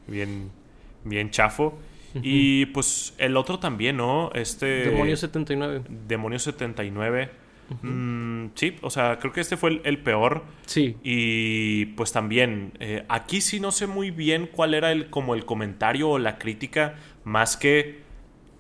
[0.07, 0.51] Bien.
[1.05, 1.79] Bien chafo.
[2.15, 4.31] Y pues el otro también, ¿no?
[4.35, 4.67] Este.
[4.67, 5.83] Demonio 79.
[6.07, 7.31] Demonio 79.
[7.83, 10.45] Mm, sí, o sea, creo que este fue el, peor.
[10.67, 10.97] Sí.
[11.03, 15.45] Y pues también, eh, aquí sí no sé muy bien cuál era el, como el
[15.45, 16.95] comentario o la crítica,
[17.25, 18.01] más que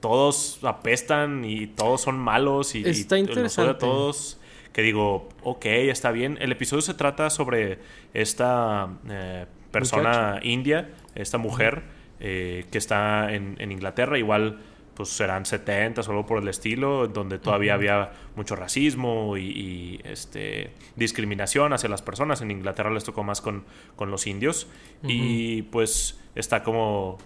[0.00, 3.70] todos apestan y todos son malos y, está interesante.
[3.70, 4.38] a todos.
[4.72, 6.38] Que digo, ok, está bien.
[6.40, 7.78] El episodio se trata sobre
[8.14, 11.82] esta eh, persona india, esta mujer
[12.20, 14.58] eh, que está en, en Inglaterra, igual
[14.98, 20.72] pues serán 70 o algo por el estilo, donde todavía había mucho racismo y, este,
[20.96, 22.42] discriminación hacia las personas.
[22.42, 23.64] En Inglaterra les tocó más con,
[23.94, 24.66] con los indios.
[25.04, 27.18] Y pues está como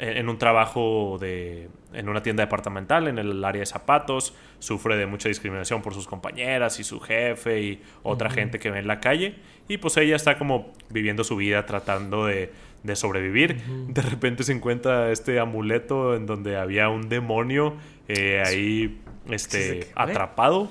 [0.00, 5.06] en, un trabajo de, en una tienda departamental, en el área de zapatos, sufre de
[5.06, 8.98] mucha discriminación por sus compañeras y su jefe y otra gente que ve en la
[8.98, 9.36] calle.
[9.68, 12.50] Y pues ella está como viviendo su vida tratando de
[12.82, 13.62] de sobrevivir.
[13.88, 17.76] De repente se encuentra este amuleto en donde había un demonio
[18.08, 20.70] eh, ahí este, atrapado.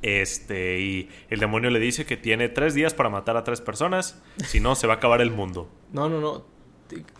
[0.00, 4.22] Este, y el demonio le dice que tiene tres días para matar a tres personas,
[4.46, 5.68] si no, se va a acabar el mundo.
[5.92, 6.44] No, no, no.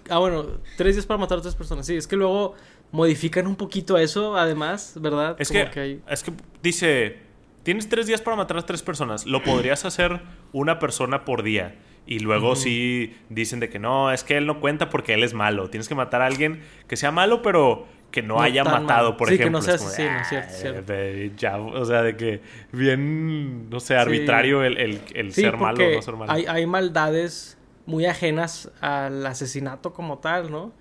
[0.08, 0.46] Ah, bueno,
[0.76, 1.86] tres días para matar a tres personas.
[1.86, 2.54] Sí, es que luego
[2.92, 5.36] modifican un poquito eso, además, ¿verdad?
[5.38, 6.32] Es que, es que
[6.62, 7.18] dice,
[7.64, 10.20] tienes tres días para matar a tres personas, lo podrías hacer
[10.52, 11.76] una persona por día.
[12.08, 15.34] Y luego sí dicen de que no, es que él no cuenta porque él es
[15.34, 15.68] malo.
[15.68, 19.46] Tienes que matar a alguien que sea malo, pero que no, haya matado, por ejemplo.
[19.46, 20.94] Que no sea asesino, cierto,
[21.36, 22.40] ya, o sea, de que
[22.72, 26.32] bien, no sé, arbitrario el, el, ser malo o no ser malo.
[26.32, 30.72] Hay, hay maldades muy ajenas al asesinato como tal, ¿no?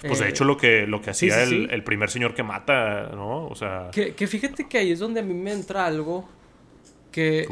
[0.00, 3.46] Pues de eh, hecho lo que, lo que hacía el, primer señor que mata, ¿no?
[3.46, 3.90] O sea...
[3.92, 6.28] Que, que fíjate que ahí es donde a mí me entra algo
[7.12, 7.46] que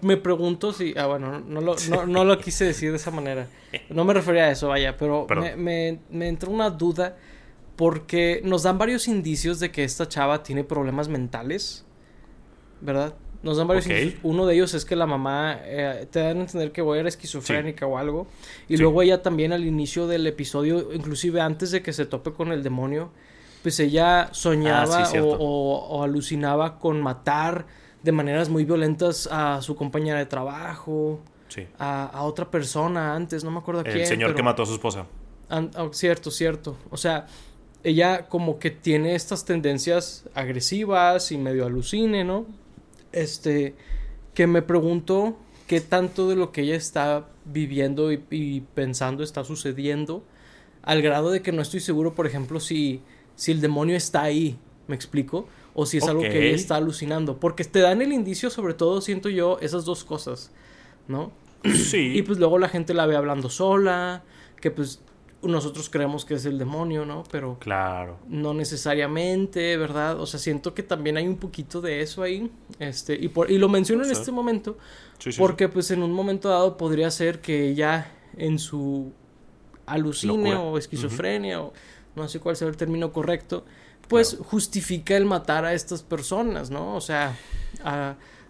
[0.00, 1.76] me, pregunto si, ah, bueno, no lo,
[2.08, 3.46] no, lo, quise decir de esa manera,
[3.90, 7.16] no me refería a eso, vaya, pero me, me, entró una duda
[7.76, 11.84] porque nos dan varios indicios de que esta chava tiene problemas mentales,
[12.80, 13.14] ¿verdad?
[13.42, 14.20] Nos dan varios indicios.
[14.22, 17.00] Uno de ellos es que la mamá eh, te dan a entender que voy a
[17.00, 18.28] era esquizofrénica o algo.
[18.68, 22.52] Y luego ella también al inicio del episodio, inclusive antes de que se tope con
[22.52, 23.10] el demonio,
[23.62, 27.66] pues ella soñaba ah, o, alucinaba con matar
[28.02, 31.20] de maneras muy violentas a su compañera de trabajo,
[31.78, 33.98] a, otra persona antes, no me acuerdo a quién.
[33.98, 35.06] El señor que mató a su esposa.
[35.50, 36.76] Oh, cierto, cierto.
[36.90, 37.26] O sea,
[37.84, 42.46] ella como que tiene estas tendencias agresivas y medio alucine, ¿no?
[43.12, 43.74] Este,
[44.34, 45.36] que me pregunto
[45.66, 50.24] qué tanto de lo que ella está viviendo y, y, pensando está sucediendo,
[50.82, 53.02] al grado de que no estoy seguro, por ejemplo, si,
[53.36, 55.46] si el demonio está ahí, ¿me explico?
[55.74, 57.38] O si es algo que ella está alucinando.
[57.38, 60.50] Porque te dan el indicio, sobre todo, siento yo, esas dos cosas,
[61.08, 61.32] ¿no?
[61.74, 62.12] Sí.
[62.16, 64.24] y pues luego la gente la ve hablando sola,
[64.60, 65.00] que pues
[65.42, 67.24] nosotros creemos que es el demonio, ¿no?
[67.30, 68.18] Pero claro.
[68.28, 70.20] no necesariamente, ¿verdad?
[70.20, 72.50] O sea, siento que también hay un poquito de eso ahí.
[72.78, 74.76] Este, y, por, y lo menciono en este momento
[75.38, 79.12] porque pues en un momento dado podría ser que ella en su
[79.86, 81.72] alucine o esquizofrenia o
[82.16, 83.64] no sé cuál sea el término correcto,
[84.12, 86.94] pues justifica el matar a estas personas, ¿no?
[86.94, 87.34] O sea,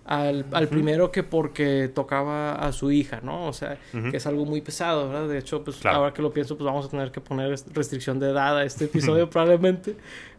[0.04, 3.46] al, primero que porque tocaba a su hija, ¿no?
[3.46, 3.78] O sea,
[4.10, 5.28] que es algo muy pesado, ¿verdad?
[5.28, 8.30] De hecho, pues ahora que lo pienso, pues vamos a tener que poner restricción de
[8.30, 9.94] edad a este episodio probablemente.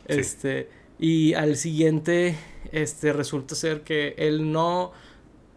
[0.10, 0.70] Este,
[1.00, 2.36] y al siguiente,
[2.74, 4.92] este, resulta ser que él no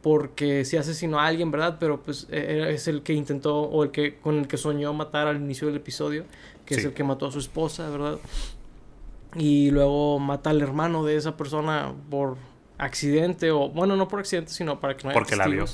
[0.01, 1.79] porque sí asesinó a alguien, ¿verdad?
[1.81, 5.27] Pero pues e, es el que intentó o el que con el que soñó matar
[5.27, 6.25] al inicio del episodio,
[6.64, 8.21] que es el que mató a su esposa, ¿verdad?
[9.39, 12.37] Y luego mata al hermano de esa persona por
[12.78, 15.64] accidente o bueno no por accidente sino para que no haya porque la vio.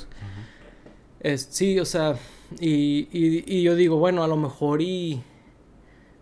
[1.35, 2.15] sí o sea
[2.59, 5.23] y, y, yo digo bueno a lo mejor y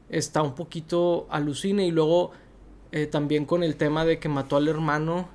[0.10, 2.32] está un poquito alucine y luego
[2.92, 5.28] eh, también con el tema de que mató al hermano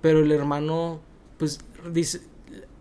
[0.00, 1.00] pero el hermano
[1.38, 1.60] pues
[1.92, 2.22] dice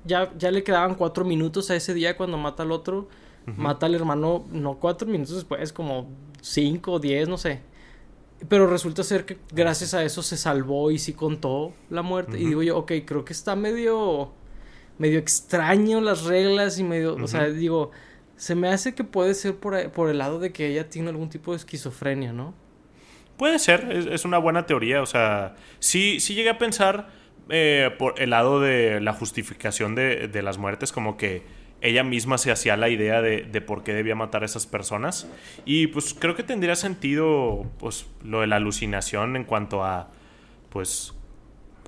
[0.05, 3.07] ya, ya le quedaban cuatro minutos a ese día cuando mata al otro
[3.55, 6.09] mata al hermano no cuatro minutos después como
[6.41, 7.61] cinco diez no sé
[8.49, 12.39] pero resulta ser que gracias a eso se salvó y sí contó la muerte.
[12.39, 14.31] Y digo yo, ok, creo que está medio.
[14.97, 17.15] medio extraño las reglas y medio.
[17.15, 17.91] O sea, digo,
[18.35, 21.29] se me hace que puede ser por, por, el lado de que ella tiene algún
[21.29, 22.53] tipo de esquizofrenia, ¿no?
[23.37, 25.01] Puede ser, es, una buena teoría.
[25.01, 27.09] O sea, sí, sí llegué a pensar
[27.49, 31.43] eh, por el lado de la justificación de, de las muertes, como que
[31.81, 35.29] ella misma se hacía la idea de, de, por qué debía matar a esas personas.
[35.65, 40.09] Y pues creo que tendría sentido pues lo de la alucinación en cuanto a
[40.69, 41.13] pues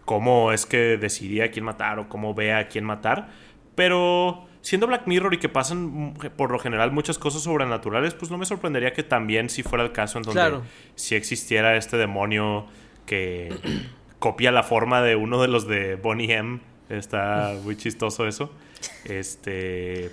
[0.06, 3.30] cómo es que decidía a quién matar o cómo ve a quién matar.
[3.76, 8.38] Pero siendo Black Mirror y que pasan por lo general muchas cosas sobrenaturales, pues no
[8.38, 10.62] me sorprendería que también si fuera el caso en donde
[10.96, 12.66] si existiera este demonio
[13.06, 13.54] que
[14.20, 16.60] copia la forma de uno de los de Bonnie M.
[16.90, 18.52] Está muy chistoso eso.
[19.06, 20.10] Este.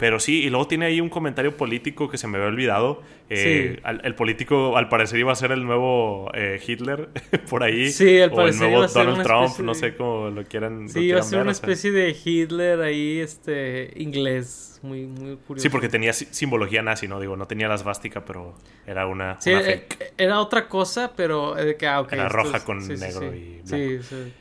[0.00, 3.02] Pero sí, y luego tiene ahí un comentario político que se me había olvidado.
[3.28, 7.10] Eh, el político, al parecer, iba a ser el nuevo eh, Hitler
[7.50, 7.90] por ahí.
[7.90, 8.62] Sí, al parecer.
[8.62, 10.88] O el nuevo Donald Trump, no sé cómo lo quieran.
[10.88, 14.80] Sí, iba a ser una especie de Hitler ahí, este, inglés.
[14.82, 15.64] Muy, muy curioso.
[15.64, 17.20] Sí, porque tenía simbología nazi, ¿no?
[17.20, 18.54] Digo, no tenía la svástica, pero
[18.86, 21.56] era una, sí, eh, Era otra cosa, pero.
[21.56, 24.32] Ah, era roja con negro y Sí, sí.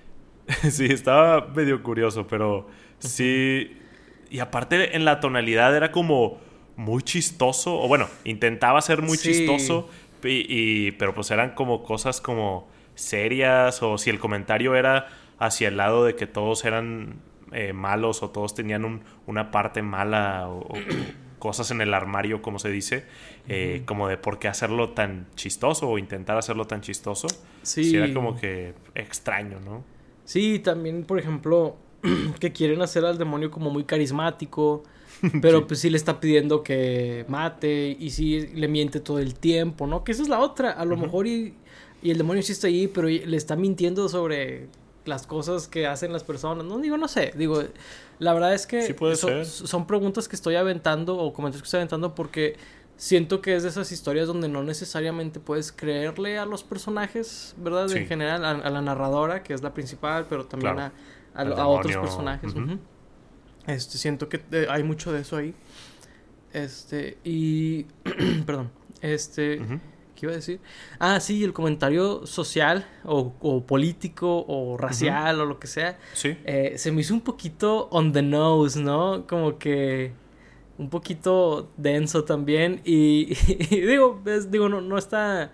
[0.70, 2.68] sí, estaba medio curioso, pero
[3.00, 3.76] sí
[4.30, 6.40] y aparte en la tonalidad era como
[6.76, 9.90] muy chistoso, o bueno, intentaba ser muy chistoso,
[10.24, 15.08] y, pero pues eran como cosas como serias, o si el comentario era
[15.40, 17.22] hacia el lado de que todos eran
[17.52, 20.74] eh, malos o todos tenían una parte mala o,
[21.40, 23.06] cosas en el armario, como se dice,
[23.48, 27.28] eh, como de por qué hacerlo tan chistoso o intentar hacerlo tan chistoso.
[27.62, 27.96] Sí.
[27.96, 29.84] Era como que extraño, ¿no?
[30.30, 31.76] Sí, también, por ejemplo,
[32.40, 34.84] que quieren hacer al demonio como muy carismático,
[35.42, 39.88] pero pues sí le está pidiendo que mate y sí le miente todo el tiempo,
[39.88, 40.04] ¿no?
[40.04, 41.56] Que esa es la otra, a lo mejor y,
[42.04, 44.68] y, el demonio sí está ahí, pero le está mintiendo sobre
[45.04, 47.64] las cosas que hacen las personas, no digo, no sé, digo,
[48.20, 48.96] la verdad es que
[49.44, 52.56] son preguntas que estoy aventando o comentarios que estoy aventando porque
[53.00, 57.92] siento que es de esas historias donde no necesariamente puedes creerle a los personajes, ¿verdad?
[57.92, 60.94] En general, a, la narradora, que es la principal, pero también a
[61.34, 62.54] a, otros personajes.
[63.68, 65.54] Este, siento que eh, hay mucho de eso ahí.
[66.54, 67.84] Este, y.
[68.46, 68.72] perdón.
[69.02, 69.60] Este.
[70.16, 70.60] ¿Qué iba a decir?
[71.00, 75.98] Ah, sí, el comentario social o, político o racial o lo que sea.
[76.14, 76.38] Sí.
[76.44, 79.26] Eh, se me hizo un poquito on the nose, ¿no?
[79.28, 80.12] Como que.
[80.80, 82.82] Un poquito denso también.
[82.84, 83.36] Y,
[83.70, 85.52] digo, digo, no, no está.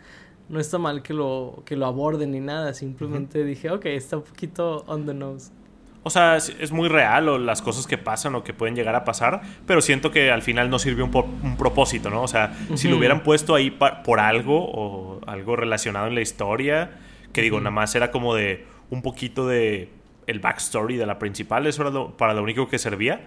[0.47, 2.76] No está mal que lo, que lo aborden ni nada.
[2.76, 5.51] Simplemente dije, ok, está un poquito on the nose.
[6.03, 9.03] O sea, es, muy real o las cosas que pasan o que pueden llegar a
[9.03, 12.21] pasar, pero siento que al final no sirvió un, un propósito, ¿no?
[12.21, 16.91] O sea, si lo hubieran puesto ahí por algo o algo relacionado en la historia,
[17.34, 19.89] que digo, nada más era como de un poquito de
[20.28, 23.26] el backstory de la principal, eso era para lo único que servía,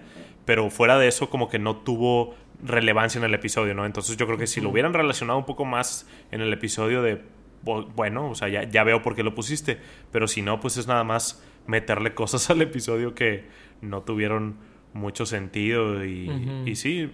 [0.49, 2.33] pero fuera de eso como que no tuvo
[2.63, 3.85] relevancia en el episodio, ¿no?
[3.85, 7.21] Entonces yo creo que si lo hubieran relacionado un poco más en el episodio de,
[7.61, 9.77] bueno, o sea, ya, ya veo por qué lo pusiste,
[10.11, 13.43] pero si no, pues es nada más meterle cosas al episodio que
[13.81, 14.55] no tuvieron
[14.93, 16.31] mucho sentido y,
[16.65, 17.11] y sí,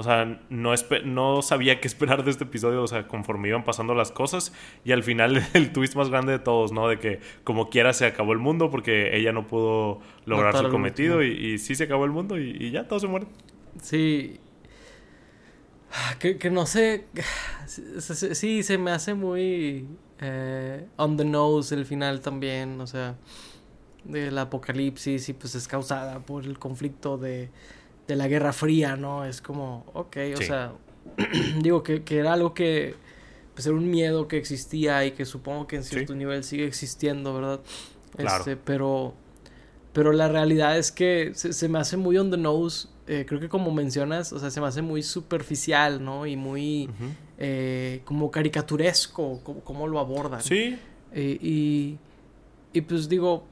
[0.00, 0.72] o sea, no,
[1.04, 4.92] no sabía qué esperar de este episodio, o sea, conforme iban pasando las cosas y
[4.92, 6.88] al final el twist más grande de todos, ¿no?
[6.88, 11.22] De que como quiera se acabó el mundo porque ella no pudo lograr su cometido
[11.22, 13.28] y, sí se acabó el mundo y, ya todos se mueren.
[13.82, 14.40] Sí.
[16.18, 17.04] Que, que no sé,
[17.66, 19.86] sí, se me hace muy
[20.20, 23.16] eh, on the nose el final también, o sea
[24.04, 27.50] del apocalipsis y pues es causada por el conflicto de,
[28.10, 29.24] de la Guerra Fría, ¿no?
[29.24, 30.72] Es como, ok, o sea,
[31.62, 32.96] digo que, que, era algo que,
[33.54, 37.32] pues era un miedo que existía y que supongo que en cierto nivel sigue existiendo,
[37.32, 37.60] ¿verdad?
[38.16, 38.38] Claro.
[38.38, 39.14] Este, pero,
[39.92, 43.48] pero la realidad es que se, me hace muy on the nose, eh, creo que
[43.48, 46.26] como mencionas, o sea, se me hace muy superficial, ¿no?
[46.26, 46.90] Y muy
[47.38, 50.42] eh, como caricaturesco, como, como, lo abordan.
[50.42, 50.76] Sí.
[51.12, 51.98] Eh, y,
[52.72, 53.44] y pues digo,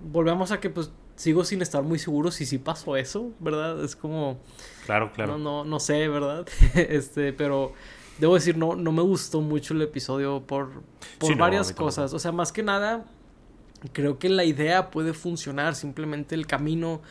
[0.00, 0.90] volvemos a que pues
[1.22, 3.82] sigo sin estar muy seguro si sí pasó eso, ¿verdad?
[3.84, 4.40] Es como...
[4.86, 5.38] Claro, claro.
[5.38, 6.48] No, no, no sé, ¿verdad?
[6.74, 7.74] este, pero
[8.18, 10.82] debo decir, no, no me gustó mucho el episodio por,
[11.18, 12.12] por varias cosas.
[12.12, 13.04] O sea, más que nada,
[13.92, 17.02] creo que la idea puede funcionar, simplemente el camino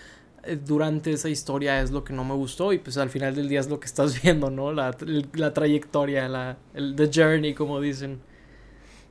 [0.43, 3.47] eh, durante esa historia es lo que no me gustó y pues al final del
[3.47, 4.73] día es lo que estás viendo, ¿no?
[4.73, 4.93] La,
[5.35, 8.19] la trayectoria, la, el the journey, como dicen.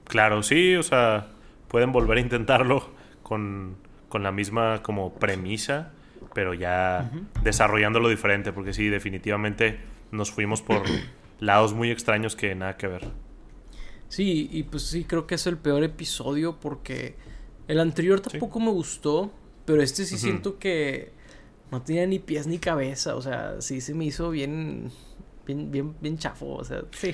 [0.05, 1.28] Claro, sí, o sea,
[1.68, 2.90] pueden volver a intentarlo
[3.22, 3.76] con,
[4.18, 5.92] la misma como premisa,
[6.34, 7.11] pero ya
[7.42, 9.78] desarrollándolo diferente, porque sí, definitivamente
[10.11, 10.82] nos fuimos por
[11.40, 13.08] lados muy extraños que nada que ver.
[14.08, 17.14] Sí, y pues sí, creo que es el peor episodio porque
[17.68, 19.32] el anterior tampoco me gustó,
[19.64, 21.12] pero este sí siento que
[21.70, 24.90] no tenía ni pies ni cabeza, o sea, sí se me hizo bien
[25.47, 27.12] bien, bien, bien chafo, o sea, sí.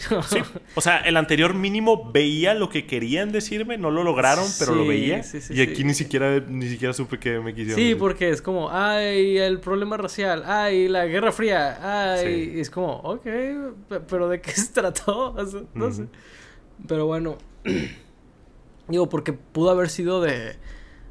[0.74, 4.86] O sea, el anterior mínimo veía lo que querían decirme, no lo lograron, pero lo
[4.86, 5.22] veía.
[5.50, 7.76] y aquí ni siquiera ni siquiera supe que me quisieron.
[7.76, 12.70] Sí, porque es como, ay, el problema racial, ay, la Guerra Fría, ay, y es
[12.70, 13.26] como, ok,
[14.08, 15.34] pero ¿de qué se trató?
[15.74, 16.06] no sé.
[16.86, 17.38] Pero bueno,
[18.88, 20.56] digo, porque pudo haber sido de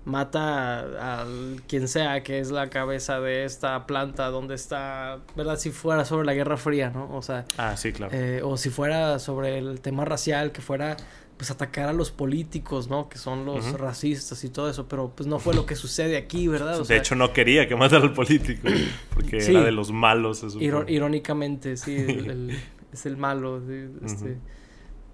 [0.05, 5.57] mata al quien sea que es la cabeza de esta planta donde está, ¿verdad?
[5.57, 7.15] Si fuera sobre la Guerra Fría, ¿no?
[7.15, 8.15] O sea, ah, sí, claro.
[8.15, 10.95] Eh, o si fuera sobre el tema racial, que fuera
[11.37, 13.09] pues atacar a los políticos, ¿no?
[13.09, 16.47] Que son los racistas y todo eso, pero pues no fue lo que sucede aquí,
[16.47, 16.81] ¿verdad?
[16.85, 18.69] de hecho no quería que matara al político,
[19.13, 20.43] porque era de los malos.
[20.43, 21.95] Eso irónicamente, sí,
[22.93, 23.61] es el malo,
[24.05, 24.37] este,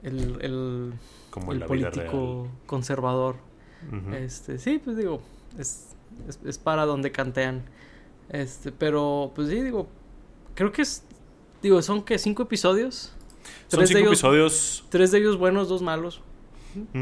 [0.03, 0.93] el, el,
[1.31, 3.37] Como el político conservador.
[4.15, 5.21] Este, sí, pues digo,
[5.57, 5.95] es,
[6.45, 7.63] es, para donde cantean.
[8.29, 9.87] Este, pero pues sí, digo,
[10.55, 11.03] creo que es,
[11.61, 13.13] digo, son que cinco episodios.
[13.67, 14.85] Son cinco episodios.
[14.89, 16.21] Tres de ellos buenos, dos malos.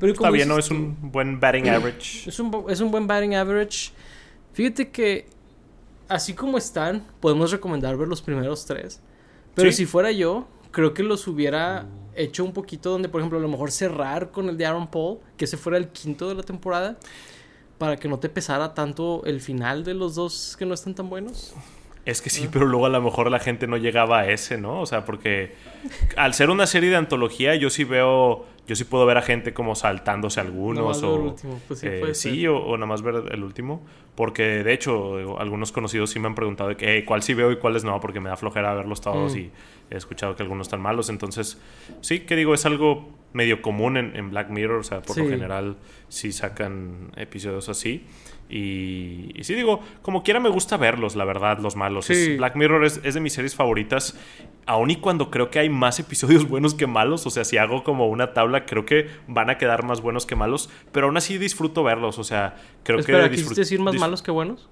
[0.00, 0.58] pero Está bien, ¿no?
[0.58, 2.28] Es un buen batting average.
[2.28, 3.92] Es un, es un buen batting average.
[4.52, 5.26] Fíjate que,
[6.08, 9.00] así como están, podemos recomendar ver los primeros tres.
[9.54, 13.42] Pero si fuera yo, creo que los hubiera hecho un poquito donde, por ejemplo, a
[13.42, 16.42] lo mejor cerrar con el de Aaron Paul, que ese fuera el quinto de la
[16.42, 16.98] temporada,
[17.78, 21.08] para que no te pesara tanto el final de los dos que no están tan
[21.08, 21.54] buenos.
[22.04, 24.80] Es que sí, pero luego a lo mejor la gente no llegaba a ese, ¿no?
[24.80, 25.54] O sea, porque
[26.16, 29.52] al ser una serie de antología, yo sí veo yo sí puedo ver a gente
[29.52, 31.34] como saltándose algunos o
[31.66, 33.82] pues sí, eh, sí o, nada más ver el último
[34.14, 37.56] porque de hecho algunos conocidos sí me han preguntado de que, cuál sí veo y
[37.56, 39.38] cuáles no porque me da flojera verlos todos mm.
[39.38, 39.50] y
[39.92, 41.60] he escuchado que algunos están malos entonces
[42.00, 45.28] sí que digo es algo medio común en, en Black Mirror o sea por lo
[45.28, 45.76] general
[46.08, 48.06] sí sacan episodios así
[48.52, 52.08] y, sí, digo, como quiera me gusta verlos, la verdad, los malos.
[52.36, 54.14] Black Mirror es, de mis series favoritas,
[54.66, 57.26] aun y cuando creo que hay más episodios buenos que malos.
[57.26, 60.36] O sea, si hago como una tabla, creo que van a quedar más buenos que
[60.36, 60.68] malos.
[60.92, 62.18] Pero aún así disfruto verlos.
[62.18, 63.36] O sea, creo Espera, que.
[63.36, 64.68] ¿Quisiste decir más malos que buenos?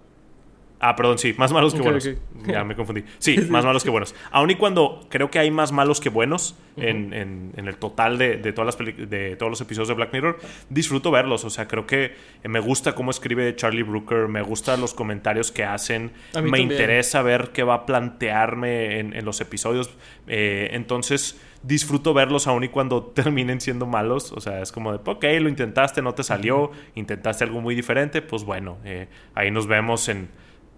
[0.81, 2.09] Ah, perdón, sí, más malos que buenos.
[2.47, 3.05] Ya me confundí.
[3.18, 4.14] Sí, más malos que buenos.
[4.31, 8.39] Aun y cuando creo que hay más malos que buenos en, en, el total de,
[8.39, 10.39] de todas las de todos los episodios de Black Mirror,
[10.70, 11.45] disfruto verlos.
[11.45, 12.14] O sea, creo que
[12.45, 16.12] me gusta cómo escribe Charlie Brooker, me gustan los comentarios que hacen,
[16.43, 19.91] me interesa ver qué va a plantearme en, en los episodios.
[20.26, 24.33] Eh, entonces, disfruto verlos aun y cuando terminen siendo malos.
[24.33, 28.22] O sea, es como de, ok, lo intentaste, no te salió, intentaste algo muy diferente,
[28.22, 30.28] pues bueno, eh, ahí nos vemos en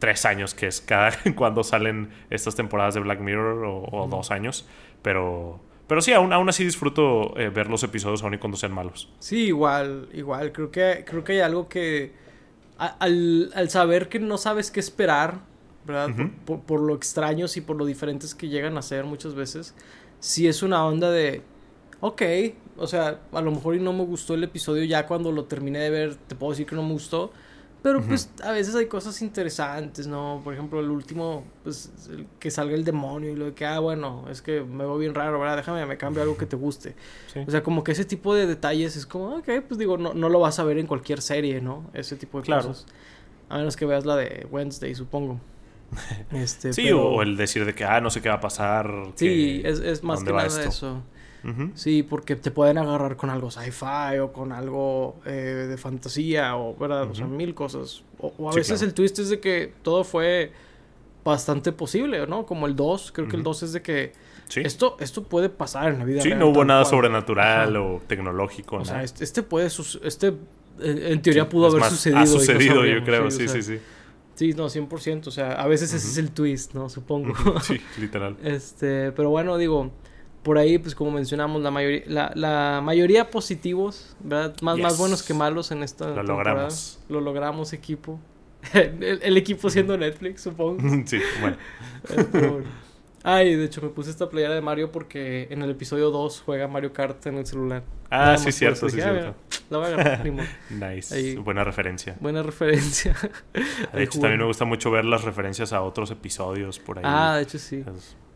[0.02, 4.66] tres años, que es cada cuando salen estas temporadas de Black Mirror, o, dos años.
[5.00, 8.72] Pero, pero sí, aún, aún así disfruto eh, ver los episodios aún y cuando sean
[8.72, 9.08] malos.
[9.20, 10.50] Sí, igual, igual.
[10.50, 12.12] Creo que, creo que hay algo que.
[12.78, 15.38] al, saber que no sabes qué esperar,
[15.86, 16.10] ¿verdad?
[16.46, 19.72] por, lo extraños y por lo diferentes que llegan a ser muchas veces,
[20.18, 21.42] sí es una onda de.
[22.00, 22.22] Ok,
[22.76, 25.78] o sea, a lo mejor y no me gustó el episodio ya cuando lo terminé
[25.78, 27.32] de ver, te puedo decir que no me gustó.
[27.82, 30.40] Pero pues a veces hay cosas interesantes, ¿no?
[30.44, 31.90] Por ejemplo, el último, pues
[32.38, 35.14] que salga el demonio y lo de que, ah, bueno, es que me veo bien
[35.14, 35.56] raro, ¿verdad?
[35.56, 36.94] Déjame, me cambio algo que te guste.
[37.44, 40.28] O sea, como que ese tipo de detalles es como, ok, pues digo, no, no
[40.28, 41.90] lo vas a ver en cualquier serie, ¿no?
[41.92, 42.86] Ese tipo de cosas.
[43.48, 45.40] A menos que veas la de Wednesday, supongo.
[46.32, 48.90] Este, sí, o el decir de que, ah, no sé qué va a pasar.
[49.16, 51.02] Sí, es, es más que nada eso.
[51.74, 56.76] Sí, porque te pueden agarrar con algo sci-fi o con algo eh, de fantasía o,
[56.76, 57.10] ¿verdad?
[57.10, 58.04] O sea, mil cosas.
[58.18, 60.52] O, a veces el twist es de que todo fue
[61.24, 62.46] bastante posible, ¿no?
[62.46, 64.12] Como el 2, creo que el 2 es de que
[64.54, 68.76] esto, esto puede pasar en la vida Sí, no hubo nada sobrenatural o tecnológico.
[68.76, 69.66] O sea, este, este, puede...
[69.66, 70.34] Este,
[70.80, 72.20] en teoría pudo haber sucedido.
[72.20, 73.78] Ha sucedido, yo creo, sí, sí, sí.
[74.34, 75.26] Sí, no, 100%.
[75.26, 76.88] O sea, a veces ese es el twist, ¿no?
[76.88, 77.34] Supongo.
[77.60, 78.36] Sí, literal.
[78.42, 79.92] Este, pero bueno, digo,
[80.42, 84.54] por ahí, pues como mencionamos, la mayoría, la, la mayoría positivos, ¿verdad?
[84.60, 87.00] Más, más buenos que malos en esta Lo logramos.
[87.08, 88.18] Lo logramos, equipo.
[88.72, 90.80] el, equipo siendo Netflix, supongo.
[91.06, 91.56] sí, bueno.
[93.24, 96.66] Ay, de hecho me puse esta playera de Mario porque en el episodio 2 juega
[96.66, 97.84] Mario Kart en el celular.
[98.10, 99.28] Ah, sí, cierto, sí, cierto.
[99.28, 100.26] Ah, la voy a agarrar,
[100.70, 101.38] Nice.
[101.38, 102.16] buena referencia.
[102.20, 103.16] Buena referencia.
[103.92, 107.04] De hecho, también me gusta mucho ver las referencias a otros episodios por ahí.
[107.06, 107.84] Ah, de hecho sí.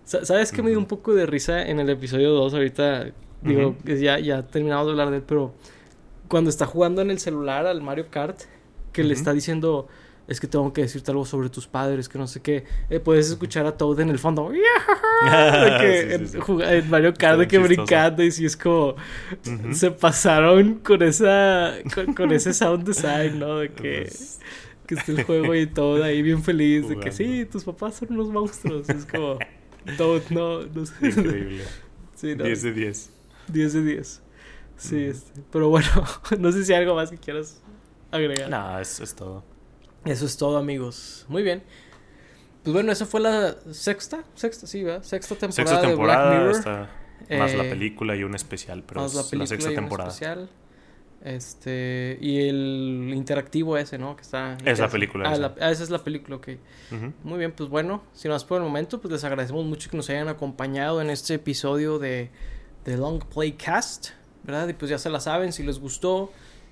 [0.06, 2.54] ¿Sabes qué me dio un poco de risa en el episodio 2?
[2.54, 3.06] Ahorita,
[3.42, 5.52] digo, ya, ya terminamos de hablar de él, pero
[6.28, 8.42] cuando está jugando en el celular al Mario Kart,
[8.92, 9.88] que le está diciendo,
[10.28, 13.28] es que tengo que decirte algo sobre tus padres, que no sé qué, eh, puedes
[13.30, 14.48] escuchar a Toad en el fondo.
[15.80, 18.94] que en, Mario Kart de que brincando y si es como
[19.72, 21.74] se pasaron con esa
[22.14, 23.58] con, ese sound design, ¿no?
[23.58, 24.40] De que, pues,
[24.86, 28.12] que está el juego y todo ahí bien feliz, de que sí, tus papás son
[28.12, 28.88] unos monstruos.
[28.88, 29.38] Es como
[30.30, 31.08] no, no sé.
[31.08, 31.64] Increíble.
[32.16, 33.10] Sí, 10 de 10.
[33.48, 34.22] 10 de 10.
[34.78, 35.88] Sí, este, pero bueno,
[36.38, 37.60] no sé si hay algo más que quieras
[38.10, 38.48] agregar.
[38.48, 39.44] No, eso es todo.
[40.02, 41.26] Eso es todo, amigos.
[41.28, 41.62] Muy bien.
[42.62, 45.02] Pues bueno, esa fue la sexta, sexta, sí, ¿verdad?
[45.02, 47.38] Sexta temporada, sexta temporada de Black Mirror.
[47.38, 50.08] más la eh, película y un especial, pero es la, sexta temporada.
[50.08, 50.48] especial.
[51.26, 54.14] Este, y el interactivo ese, ¿no?
[54.14, 54.56] Que está...
[54.64, 55.28] Es la película.
[55.28, 55.54] Ah, esa.
[55.60, 56.50] ah, esa es la película, ok.
[57.24, 60.08] Muy bien, pues bueno, si más por el momento, pues les agradecemos mucho que nos
[60.08, 62.30] hayan acompañado en este episodio de,
[62.84, 64.10] de Long Play Cast,
[64.44, 64.68] ¿verdad?
[64.68, 66.30] Y pues ya se la saben, si les gustó,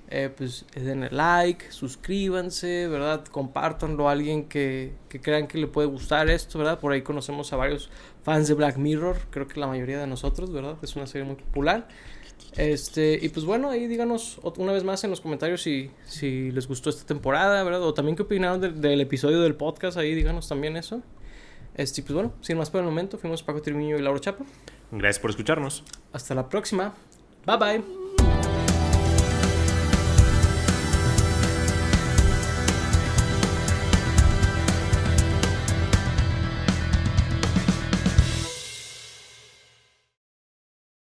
[0.08, 3.24] eh, pues den like, suscríbanse, ¿verdad?
[3.24, 6.78] Compártanlo a alguien que, que crean que le puede gustar esto, ¿verdad?
[6.78, 7.90] Por ahí conocemos a varios
[8.22, 10.76] fans de Black Mirror, creo que la mayoría de nosotros, ¿verdad?
[10.80, 11.88] Es una serie muy popular.
[12.56, 16.68] Este, y pues bueno, ahí díganos una vez más en los comentarios si, si les
[16.68, 17.82] gustó esta temporada, ¿verdad?
[17.82, 21.02] O también qué opinaron del, episodio del podcast, ahí díganos también eso.
[21.74, 24.44] Este, pues bueno, sin más por el momento, fuimos Paco Trimiño y Lauro Chapa.
[24.92, 25.82] Gracias por escucharnos.
[26.12, 26.94] Hasta la próxima.
[27.44, 28.03] Bye bye.